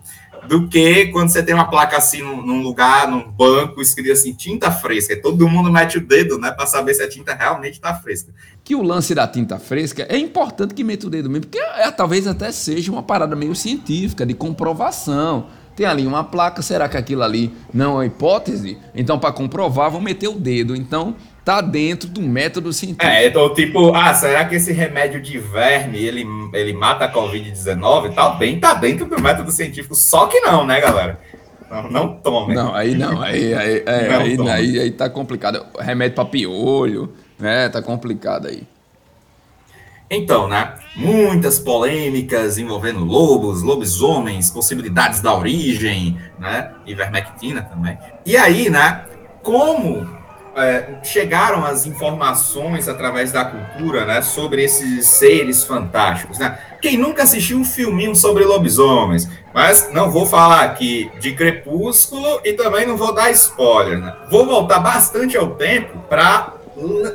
[0.47, 4.33] do que quando você tem uma placa assim num, num lugar, num banco, escrito assim,
[4.33, 5.13] tinta fresca.
[5.13, 8.31] E todo mundo mete o dedo, né, para saber se a tinta realmente está fresca.
[8.63, 11.91] Que o lance da tinta fresca é importante que meta o dedo mesmo, porque é,
[11.91, 15.47] talvez até seja uma parada meio científica, de comprovação.
[15.75, 18.79] Tem ali uma placa, será que aquilo ali não é hipótese?
[18.95, 20.75] Então, para comprovar, vou meter o dedo.
[20.75, 21.15] Então,
[21.47, 23.05] tá dentro do método científico.
[23.05, 28.13] É, então, tipo, ah, será que esse remédio de verme, ele, ele mata a Covid-19?
[28.13, 31.21] Tá bem, tá dentro do método científico, só que não, né, galera?
[31.71, 32.53] Não, não tome.
[32.53, 35.65] Não, aí não, aí, aí, é, não aí, aí, aí, tá complicado.
[35.79, 38.63] Remédio para piolho, né, tá complicado aí.
[40.11, 40.73] Então, né?
[40.97, 46.73] Muitas polêmicas envolvendo lobos, lobisomens, possibilidades da origem, né?
[46.85, 47.97] Ivermectina também.
[48.25, 49.05] E aí, né?
[49.41, 50.16] Como
[50.57, 54.21] é, chegaram as informações através da cultura, né?
[54.21, 56.57] Sobre esses seres fantásticos, né?
[56.81, 59.29] Quem nunca assistiu um filminho sobre lobisomens?
[59.53, 64.15] Mas não vou falar aqui de Crepúsculo e também não vou dar spoiler, né?
[64.29, 66.56] Vou voltar bastante ao tempo para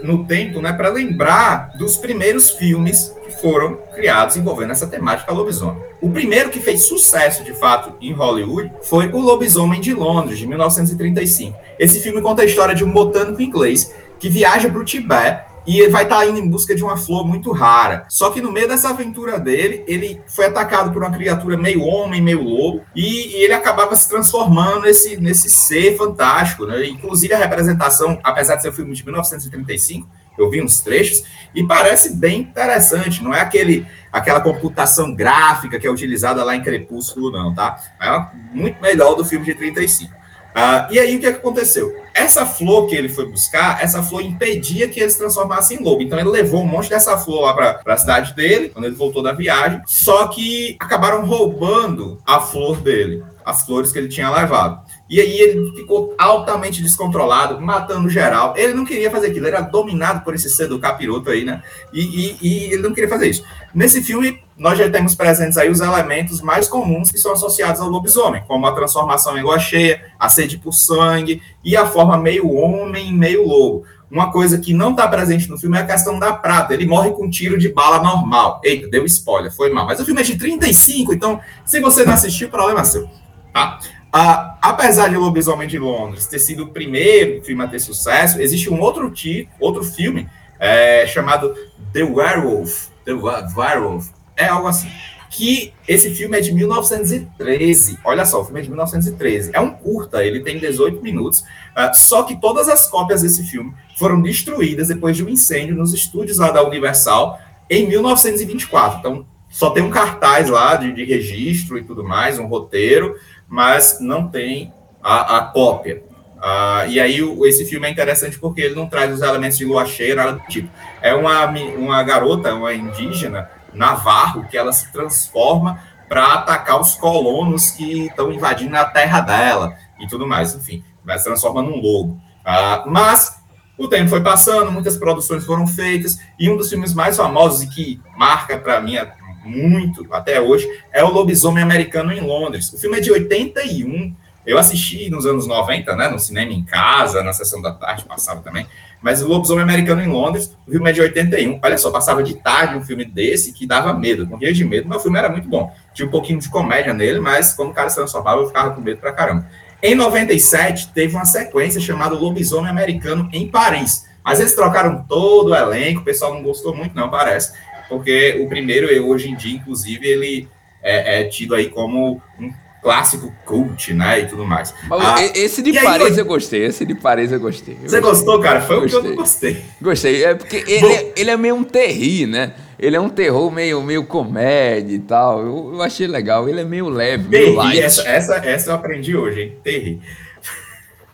[0.02, 5.82] no tempo, né, para lembrar dos primeiros filmes que foram criados envolvendo essa temática lobisomem.
[6.00, 10.46] O primeiro que fez sucesso, de fato, em Hollywood foi O Lobisomem de Londres, de
[10.46, 11.56] 1935.
[11.78, 15.80] Esse filme conta a história de um botânico inglês que viaja para o Tibete e
[15.80, 18.04] ele vai estar tá indo em busca de uma flor muito rara.
[18.08, 22.20] Só que no meio dessa aventura dele, ele foi atacado por uma criatura meio homem,
[22.20, 26.66] meio lobo, e, e ele acabava se transformando nesse, nesse ser fantástico.
[26.66, 26.86] Né?
[26.86, 30.08] Inclusive a representação, apesar de ser um filme de 1935,
[30.38, 31.22] eu vi uns trechos,
[31.54, 36.62] e parece bem interessante, não é aquele aquela computação gráfica que é utilizada lá em
[36.62, 37.78] Crepúsculo, não, tá?
[38.00, 40.21] É muito melhor do filme de 35.
[40.54, 42.02] Uh, e aí o que, é que aconteceu?
[42.14, 46.02] Essa flor que ele foi buscar, essa flor impedia que ele se transformasse em lobo.
[46.02, 49.22] Então ele levou um monte dessa flor lá para a cidade dele, quando ele voltou
[49.22, 49.80] da viagem.
[49.86, 54.82] Só que acabaram roubando a flor dele, as flores que ele tinha levado.
[55.12, 58.54] E aí ele ficou altamente descontrolado, matando geral.
[58.56, 61.62] Ele não queria fazer aquilo, ele era dominado por esse ser do capiroto aí, né?
[61.92, 63.44] E, e, e, ele não queria fazer isso.
[63.74, 67.90] Nesse filme, nós já temos presentes aí os elementos mais comuns que são associados ao
[67.90, 72.50] lobisomem, como a transformação em lua cheia, a sede por sangue e a forma meio
[72.50, 73.84] homem, meio lobo.
[74.10, 76.72] Uma coisa que não está presente no filme é a questão da prata.
[76.72, 78.62] Ele morre com um tiro de bala normal.
[78.64, 79.84] Eita, deu spoiler, foi mal.
[79.84, 83.10] Mas o filme é de 35, então se você não assistiu, problema é seu.
[83.52, 83.78] Tá?
[84.14, 88.68] Ah, apesar de Lobisomem de Londres ter sido o primeiro filme a ter sucesso, existe
[88.68, 90.28] um outro, ti, outro filme
[90.60, 91.54] é, chamado
[91.94, 92.88] The Werewolf.
[93.06, 94.10] The Werewolf.
[94.36, 94.88] É algo assim.
[95.30, 97.98] Que esse filme é de 1913.
[98.04, 99.50] Olha só, o filme é de 1913.
[99.54, 101.40] É um curta, ele tem 18 minutos.
[101.40, 105.94] Uh, só que todas as cópias desse filme foram destruídas depois de um incêndio nos
[105.94, 107.40] estúdios lá da Universal
[107.70, 108.98] em 1924.
[108.98, 113.16] Então, só tem um cartaz lá de, de registro e tudo mais, um roteiro
[113.52, 114.72] mas não tem
[115.02, 116.02] a, a cópia.
[116.38, 119.66] Uh, e aí o, esse filme é interessante porque ele não traz os elementos de
[119.66, 120.70] lua cheia, nada do tipo.
[121.02, 121.44] É uma,
[121.76, 128.32] uma garota, uma indígena, navarro, que ela se transforma para atacar os colonos que estão
[128.32, 130.54] invadindo a terra dela e tudo mais.
[130.54, 132.14] Enfim, vai se transforma num lobo.
[132.40, 133.38] Uh, mas
[133.76, 137.68] o tempo foi passando, muitas produções foram feitas, e um dos filmes mais famosos e
[137.68, 138.96] que marca para mim
[139.44, 142.72] muito até hoje, é o Lobisomem Americano em Londres.
[142.72, 144.14] O filme é de 81.
[144.44, 148.40] Eu assisti nos anos 90, né, no cinema em casa, na sessão da tarde, passava
[148.40, 148.66] também.
[149.00, 151.60] Mas o Lobisomem Americano em Londres, o filme é de 81.
[151.62, 154.98] Olha só, passava de tarde um filme desse que dava medo, morria de medo, mas
[154.98, 155.72] o filme era muito bom.
[155.92, 158.80] Tinha um pouquinho de comédia nele, mas quando o cara se transformava, eu ficava com
[158.80, 159.46] medo pra caramba.
[159.82, 164.06] Em 97, teve uma sequência chamada Lobisomem Americano em Paris.
[164.24, 167.52] Mas eles trocaram todo o elenco, o pessoal não gostou muito, não, parece
[167.92, 170.48] porque o primeiro, hoje em dia, inclusive, ele
[170.82, 172.50] é, é tido aí como um
[172.82, 174.74] clássico cult, né, e tudo mais.
[174.90, 177.74] Ah, esse de Paris aí, eu gostei, esse de Paris eu gostei.
[177.74, 178.00] Eu você gostei.
[178.00, 178.62] gostou, cara?
[178.62, 178.98] Foi gostei.
[178.98, 179.64] o que eu não gostei.
[179.80, 182.54] Gostei, é porque ele, é, ele é meio um terri, né?
[182.78, 185.40] Ele é um terror meio, meio comédia e tal.
[185.40, 186.48] Eu, eu achei legal.
[186.48, 187.78] Ele é meio leve, terri, meio light.
[187.78, 189.56] Essa, essa, essa eu aprendi hoje, hein?
[189.62, 190.00] Terri.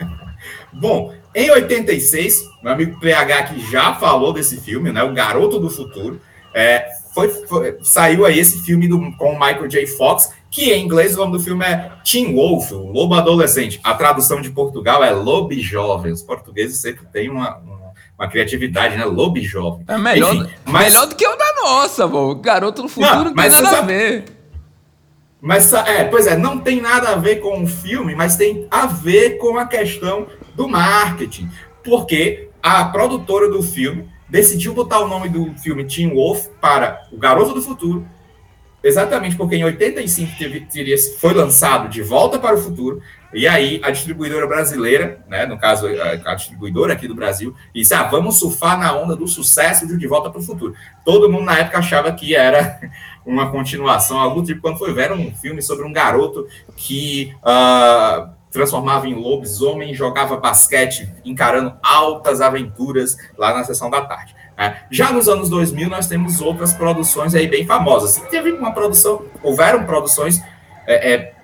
[0.72, 5.02] Bom, em 86, meu amigo PH que já falou desse filme, né?
[5.02, 6.20] O Garoto do Futuro.
[6.58, 9.86] É, foi, foi, saiu aí esse filme do, com o Michael J.
[9.86, 13.78] Fox, que em inglês o nome do filme é Teen Wolf, o Lobo Adolescente.
[13.84, 16.10] A tradução de Portugal é Lobo Jovem.
[16.10, 19.04] Os portugueses sempre têm uma, uma, uma criatividade, né?
[19.04, 19.84] Lobo Jovem.
[19.86, 20.86] É melhor, Enfim, mas...
[20.86, 22.34] melhor do que o da nossa, pô.
[22.34, 23.76] Garoto do Futuro não, não tem nada sabe...
[23.76, 24.24] a ver.
[25.40, 28.84] Mas, é, pois é, não tem nada a ver com o filme, mas tem a
[28.86, 31.48] ver com a questão do marketing.
[31.84, 37.16] Porque a produtora do filme decidiu botar o nome do filme Teen Wolf para O
[37.16, 38.06] Garoto do Futuro,
[38.82, 43.02] exatamente porque em 85 teve, teria, foi lançado De Volta para o Futuro,
[43.32, 47.92] e aí a distribuidora brasileira, né, no caso a, a distribuidora aqui do Brasil, disse:
[47.92, 50.74] ah, vamos surfar na onda do sucesso de De Volta para o Futuro.
[51.04, 52.80] Todo mundo na época achava que era
[53.26, 57.34] uma continuação, algo tipo, quando foi ver um filme sobre um garoto que.
[57.42, 64.34] Uh, transformava em lobisomem, jogava basquete, encarando altas aventuras lá na sessão da tarde.
[64.56, 64.82] Né?
[64.90, 68.16] Já nos anos 2000, nós temos outras produções aí bem famosas.
[68.30, 70.40] Teve uma produção, houveram produções
[70.86, 71.34] é, é,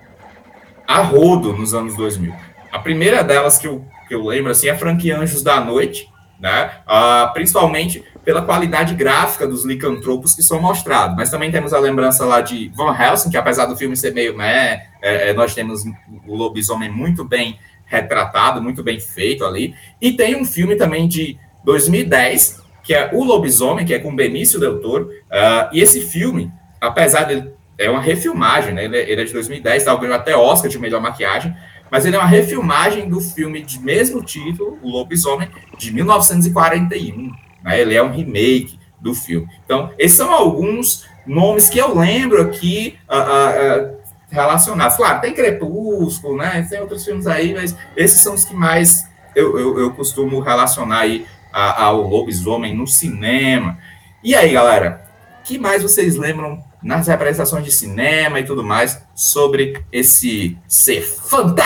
[0.87, 2.33] a rodo nos anos 2000.
[2.71, 6.09] A primeira delas que eu, que eu lembro assim, é a franquia Anjos da Noite,
[6.39, 6.71] né?
[6.85, 11.15] Uh, principalmente pela qualidade gráfica dos licantropos que são mostrados.
[11.15, 14.35] Mas também temos a lembrança lá de Van Helsing, que apesar do filme ser meio,
[14.35, 15.83] né, é, é, nós temos
[16.27, 19.75] o lobisomem muito bem retratado, muito bem feito ali.
[20.01, 24.59] E tem um filme também de 2010, que é O Lobisomem, que é com Benício
[24.59, 25.05] Del Toro.
[25.05, 26.51] Uh, e esse filme,
[26.81, 28.85] apesar dele é uma refilmagem, né?
[28.85, 31.53] Ele, é, ele é de 2010, tá, ganhou até Oscar de melhor maquiagem,
[31.91, 37.44] mas ele é uma refilmagem do filme de mesmo título, O Lobisomem, de 1941.
[37.65, 37.81] Né?
[37.81, 39.49] Ele é um remake do filme.
[39.65, 43.97] Então, esses são alguns nomes que eu lembro aqui uh, uh, uh,
[44.29, 44.95] relacionados.
[44.95, 46.65] Claro, tem Crepúsculo, né?
[46.69, 50.99] Tem outros filmes aí, mas esses são os que mais eu, eu, eu costumo relacionar
[50.99, 53.79] aí ao lobisomem no cinema.
[54.21, 55.09] E aí, galera,
[55.43, 61.65] que mais vocês lembram nas representações de cinema e tudo mais sobre esse ser fantástico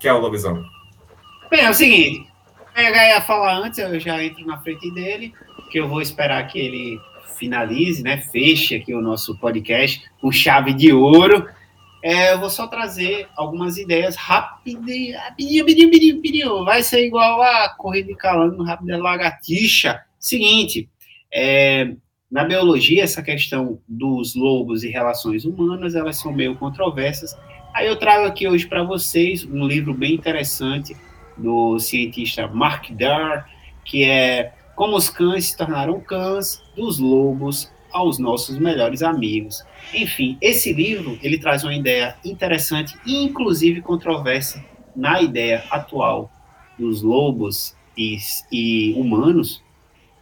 [0.00, 0.64] que é o lobisomem?
[1.48, 2.29] Bem, é o seguinte,
[2.88, 5.32] eu ia falar antes, eu já entro na frente dele,
[5.70, 7.00] que eu vou esperar que ele
[7.38, 11.48] finalize, né, feche aqui o nosso podcast com chave de ouro.
[12.02, 16.64] É, eu vou só trazer algumas ideias rapidinho, rapidinho, rapidinho.
[16.64, 20.00] Vai ser igual a corrida de calango rápido da lagartixa.
[20.18, 20.88] Seguinte,
[21.32, 21.94] é,
[22.30, 27.36] na biologia, essa questão dos lobos e relações humanas, elas são meio controversas.
[27.74, 30.96] Aí eu trago aqui hoje para vocês um livro bem interessante
[31.40, 33.46] do cientista Mark Darr,
[33.84, 39.64] que é Como os cães se tornaram cães, dos lobos aos nossos melhores amigos.
[39.92, 44.64] Enfim, esse livro, ele traz uma ideia interessante e inclusive controversa
[44.94, 46.30] na ideia atual
[46.78, 48.16] dos lobos e,
[48.50, 49.62] e humanos,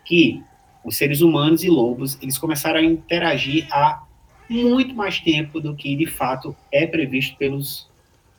[0.04, 0.42] que
[0.84, 4.02] os seres humanos e lobos, eles começaram a interagir há
[4.48, 7.87] muito mais tempo do que de fato é previsto pelos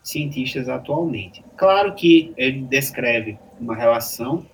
[0.10, 1.44] cientistas atualmente.
[1.56, 4.46] Claro que ele descreve uma relação,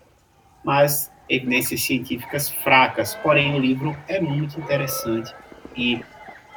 [0.64, 3.16] mas evidências científicas fracas.
[3.16, 5.34] Porém, o livro é muito interessante
[5.76, 6.02] e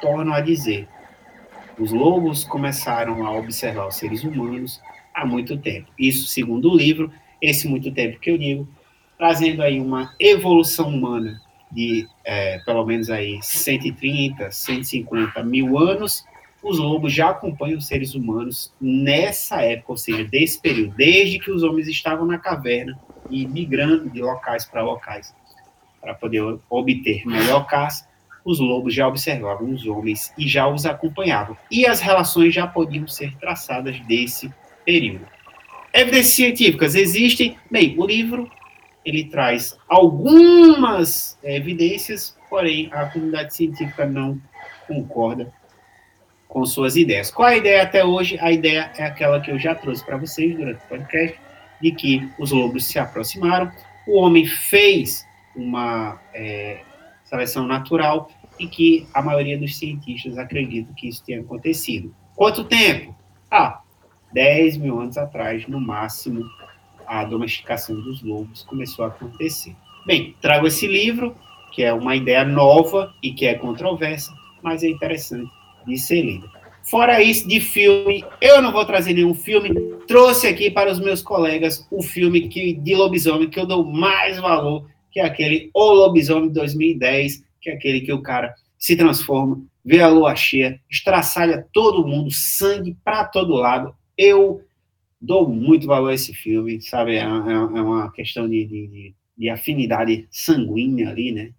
[0.01, 0.87] torna a dizer:
[1.77, 4.81] os lobos começaram a observar os seres humanos
[5.13, 5.91] há muito tempo.
[5.97, 8.67] Isso, segundo o livro, esse muito tempo que eu digo,
[9.17, 11.41] trazendo aí uma evolução humana
[11.71, 16.25] de é, pelo menos aí 130, 150 mil anos,
[16.61, 21.51] os lobos já acompanham os seres humanos nessa época, ou seja, desse período, desde que
[21.51, 22.99] os homens estavam na caverna
[23.29, 25.33] e migrando de locais para locais
[26.01, 28.07] para poder obter melhor caça,
[28.43, 31.57] os lobos já observavam os homens e já os acompanhavam.
[31.69, 34.51] E as relações já podiam ser traçadas desse
[34.85, 35.25] período.
[35.93, 37.57] Evidências científicas existem.
[37.69, 38.49] Bem, o livro
[39.03, 44.39] ele traz algumas é, evidências, porém a comunidade científica não
[44.87, 45.51] concorda
[46.49, 47.29] com suas ideias.
[47.29, 48.37] Qual a ideia até hoje?
[48.41, 51.39] A ideia é aquela que eu já trouxe para vocês durante o podcast,
[51.79, 53.71] de que os lobos se aproximaram,
[54.05, 55.25] o homem fez
[55.55, 56.81] uma é,
[57.23, 58.29] seleção natural
[58.59, 62.13] e que a maioria dos cientistas acredita que isso tenha acontecido.
[62.35, 63.15] Quanto tempo?
[63.49, 63.81] Ah,
[64.33, 66.43] 10 mil anos atrás, no máximo,
[67.05, 69.75] a domesticação dos lobos começou a acontecer.
[70.05, 71.35] Bem, trago esse livro,
[71.71, 75.58] que é uma ideia nova e que é controversa, mas é interessante
[75.89, 76.49] de ser lido.
[76.89, 79.69] Fora isso, de filme, eu não vou trazer nenhum filme.
[80.07, 84.39] Trouxe aqui para os meus colegas o filme que, de lobisomem que eu dou mais
[84.39, 89.61] valor, que é aquele O Lobisomem 2010, que é aquele que o cara se transforma,
[89.83, 93.93] vê a lua cheia, estraçalha todo mundo, sangue para todo lado.
[94.17, 94.61] Eu
[95.21, 97.15] dou muito valor a esse filme, sabe?
[97.15, 101.51] É, é, é uma questão de, de, de, afinidade sanguínea ali, né?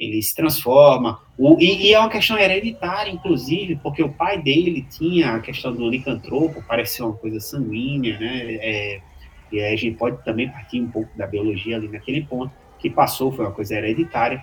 [0.00, 1.20] Ele se transforma.
[1.36, 5.74] O, e, e, é uma questão hereditária, inclusive, porque o pai dele tinha a questão
[5.74, 8.54] do licantropo, parecia uma coisa sanguínea, né?
[8.54, 9.00] É,
[9.52, 12.88] e aí a gente pode também partir um pouco da biologia ali naquele ponto, que
[12.88, 14.42] passou, foi uma coisa hereditária.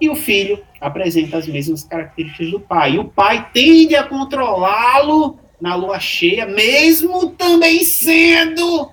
[0.00, 2.94] E o filho apresenta as mesmas características do pai.
[2.94, 8.90] E o pai tende a controlá-lo na lua cheia, mesmo também sendo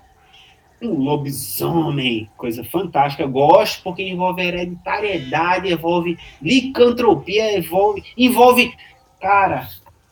[0.82, 3.24] um lobisomem, coisa fantástica.
[3.24, 8.74] Eu gosto porque envolve hereditariedade, envolve licantropia, envolve, envolve.
[9.20, 9.68] Cara,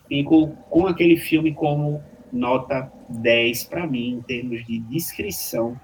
[0.08, 2.02] fico com aquele filme como
[2.32, 5.80] nota 10 para mim, em termos de descrição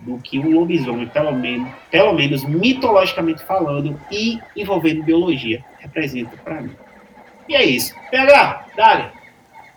[0.00, 6.62] do que um lobisomem, pelo menos, pelo menos mitologicamente falando e envolvendo biologia, representa para
[6.62, 6.74] mim.
[7.48, 7.94] E é isso.
[8.10, 9.10] PH, dale.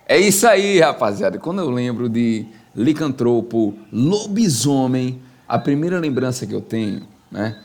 [0.07, 1.39] É isso aí, rapaziada.
[1.39, 2.45] Quando eu lembro de
[2.75, 7.59] licantropo, lobisomem, a primeira lembrança que eu tenho, né?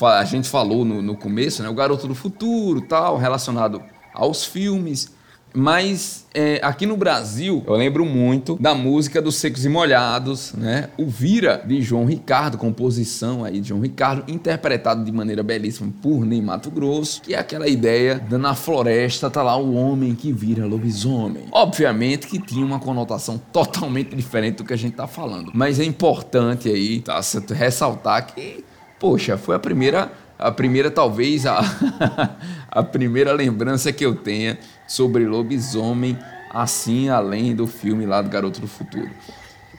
[0.00, 1.68] A gente falou no, no começo, né?
[1.68, 3.82] O garoto do futuro, tal, relacionado
[4.14, 5.12] aos filmes,
[5.54, 10.88] mas é, aqui no Brasil, eu lembro muito da música dos Secos e Molhados, né?
[10.98, 16.26] O Vira, de João Ricardo, composição aí de João Ricardo, interpretado de maneira belíssima por
[16.26, 20.32] Ney Mato Grosso, que é aquela ideia de na floresta tá lá o homem que
[20.32, 21.44] vira lobisomem.
[21.52, 25.84] Obviamente que tinha uma conotação totalmente diferente do que a gente tá falando, mas é
[25.84, 27.20] importante aí, tá?
[27.54, 28.64] Ressaltar que,
[28.98, 31.60] poxa, foi a primeira a primeira, talvez, a,
[32.70, 36.18] a primeira lembrança que eu tenha sobre lobisomem,
[36.50, 39.10] assim, além do filme lá do Garoto do Futuro.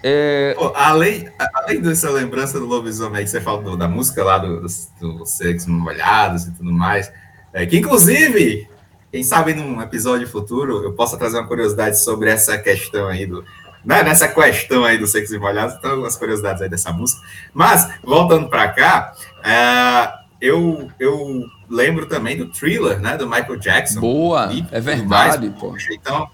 [0.04, 0.56] É...
[0.76, 5.26] Além, além dessa lembrança do lobisomem que você falou da música lá dos do, do
[5.26, 7.12] Sexos Molhados e tudo mais,
[7.52, 8.70] é, que inclusive,
[9.12, 13.44] quem sabe num episódio futuro eu possa trazer uma curiosidade sobre essa questão aí do,
[13.86, 17.22] né, nessa questão aí do sexo molhados, então as curiosidades aí dessa música.
[17.54, 24.00] Mas, voltando para cá, é, eu, eu lembro também do thriller, né, do Michael Jackson.
[24.00, 25.76] Boa, é verdade, pô.
[25.92, 26.30] Então,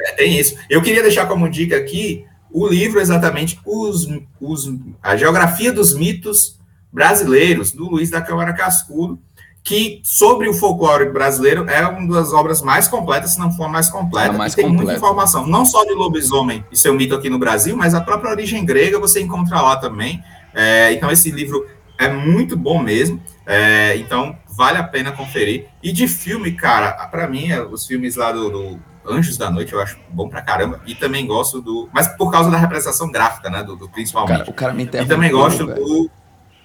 [0.00, 0.56] é, tem isso.
[0.68, 4.08] Eu queria deixar como dica aqui o livro exatamente os,
[4.40, 4.72] os,
[5.02, 6.58] a geografia dos mitos
[6.92, 9.18] brasileiros do Luiz da Câmara Cascudo,
[9.62, 13.68] que sobre o folclore brasileiro é uma das obras mais completas, se não for a
[13.68, 14.84] mais completa, a mais tem completa.
[14.84, 18.30] muita informação, não só de lobisomem e seu mito aqui no Brasil, mas a própria
[18.30, 20.22] origem grega você encontra lá também.
[20.54, 21.66] É, então esse livro
[21.98, 23.20] é muito bom mesmo.
[23.44, 25.66] É, então, vale a pena conferir.
[25.82, 29.72] E de filme, cara, para mim, é, os filmes lá do, do, Anjos da Noite
[29.72, 30.80] eu acho bom pra caramba.
[30.86, 31.88] E também gosto do.
[31.92, 33.62] Mas por causa da representação gráfica, né?
[33.62, 34.38] Do, do principalmente.
[34.38, 35.14] Cara, o cara me interrompeu.
[35.14, 36.10] E também gosto do.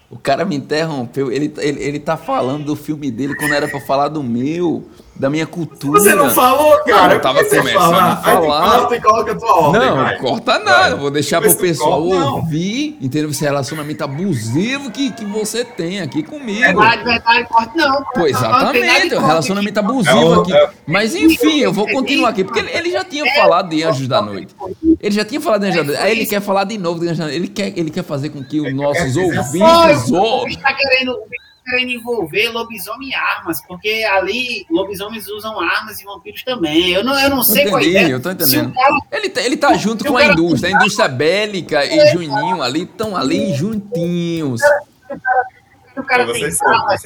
[0.10, 1.32] O cara me interrompeu.
[1.32, 5.30] Ele, ele, ele tá falando do filme dele quando era pra falar do meu da
[5.30, 6.00] minha cultura.
[6.00, 7.14] Você não falou, cara?
[7.14, 8.22] Eu tava começando a falar.
[8.24, 10.18] Aí corta e coloca a tua ordem, Não, vai.
[10.18, 10.90] corta nada.
[10.92, 11.00] Vai.
[11.00, 13.30] Vou deixar pro pessoal corta, ouvir, entendeu?
[13.30, 16.60] Esse relacionamento abusivo que, que você tem aqui comigo.
[16.60, 18.04] Verdade, verdade, corta não.
[18.14, 20.54] Pô, exatamente, um relacionamento abusivo aqui.
[20.88, 24.22] Mas enfim, eu vou continuar aqui, porque ele, ele já tinha falado de Anjos da
[24.22, 24.56] Noite.
[25.00, 26.02] Ele já tinha falado de Anjos da Noite.
[26.02, 27.38] Aí ele quer falar de novo de Anjos da Noite.
[27.38, 30.12] Ele quer, ele quer fazer com que os nossos ouvintes...
[30.12, 31.18] O bicho tá querendo
[31.64, 36.92] querendo envolver lobisomem e armas, porque ali lobisomens usam armas e vampiros também.
[36.92, 38.14] Eu não, eu não sei entendi, qual é.
[38.14, 38.74] Eu tô entendendo.
[38.74, 40.76] Cara, ele, tá, ele tá junto com a indústria.
[40.76, 44.62] A indústria bélica e Juninho ali estão ali juntinhos.
[45.96, 47.02] O cara tem, armas,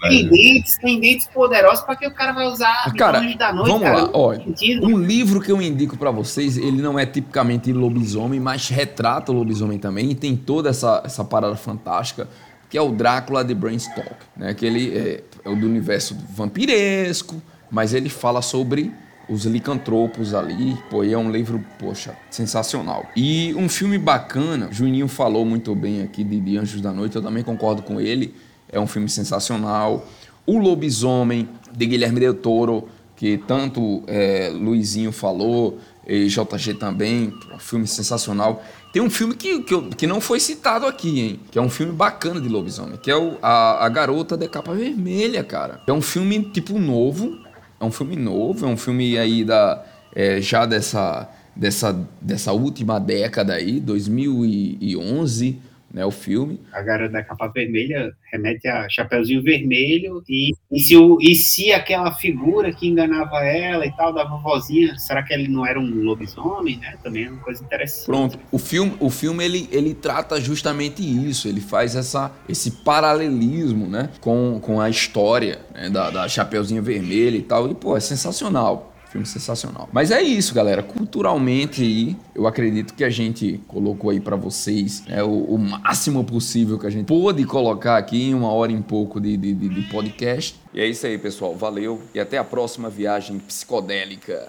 [0.00, 3.68] tem dentes, tem dentes poderosos, para que o cara vai usar cara, da noite?
[3.68, 4.44] Vamos cara, lá, olha.
[4.82, 9.34] Um livro que eu indico para vocês, ele não é tipicamente lobisomem, mas retrata o
[9.36, 12.28] lobisomem também e tem toda essa, essa parada fantástica
[12.72, 14.54] que é o Drácula de Stoker, né?
[14.54, 17.34] Que ele é, é do universo vampiresco,
[17.70, 18.90] mas ele fala sobre
[19.28, 23.10] os licantropos ali, pô, e é um livro, poxa, sensacional.
[23.14, 27.20] E um filme bacana, Juninho falou muito bem aqui de, de Anjos da Noite, eu
[27.20, 28.34] também concordo com ele,
[28.70, 30.06] é um filme sensacional.
[30.46, 37.58] O Lobisomem, de Guilherme Del Toro, que tanto é, Luizinho falou, e JG também, um
[37.58, 38.62] filme sensacional.
[38.92, 41.40] Tem um filme que, que, que, não foi citado aqui, hein?
[41.50, 44.74] Que é um filme bacana de lobisomem, que é o, a, a Garota da Capa
[44.74, 45.80] Vermelha, cara.
[45.86, 47.38] É um filme, tipo, novo.
[47.80, 49.82] É um filme novo, é um filme aí da.
[50.14, 51.26] É, já dessa,
[51.56, 55.58] dessa, dessa última década aí, 2011
[55.92, 56.60] né, o filme.
[56.72, 61.72] A garota da capa vermelha remete a Chapeuzinho Vermelho e, e, se o, e se
[61.72, 66.02] aquela figura que enganava ela e tal, da vovozinha, será que ele não era um
[66.02, 66.96] lobisomem, né?
[67.02, 68.06] Também é uma coisa interessante.
[68.06, 73.86] Pronto, o filme, o filme ele, ele trata justamente isso, ele faz essa, esse paralelismo,
[73.86, 78.00] né, com, com a história né, da, da Chapeuzinho Vermelho e tal, e pô, é
[78.00, 78.91] sensacional.
[79.12, 79.90] Filme sensacional.
[79.92, 80.82] Mas é isso, galera.
[80.82, 86.24] Culturalmente aí, eu acredito que a gente colocou aí para vocês né, o, o, máximo
[86.24, 89.82] possível que a gente pôde colocar aqui em uma hora e pouco de, de, de
[89.82, 90.58] podcast.
[90.72, 91.54] E é isso aí, pessoal.
[91.54, 94.48] Valeu e até a próxima viagem psicodélica.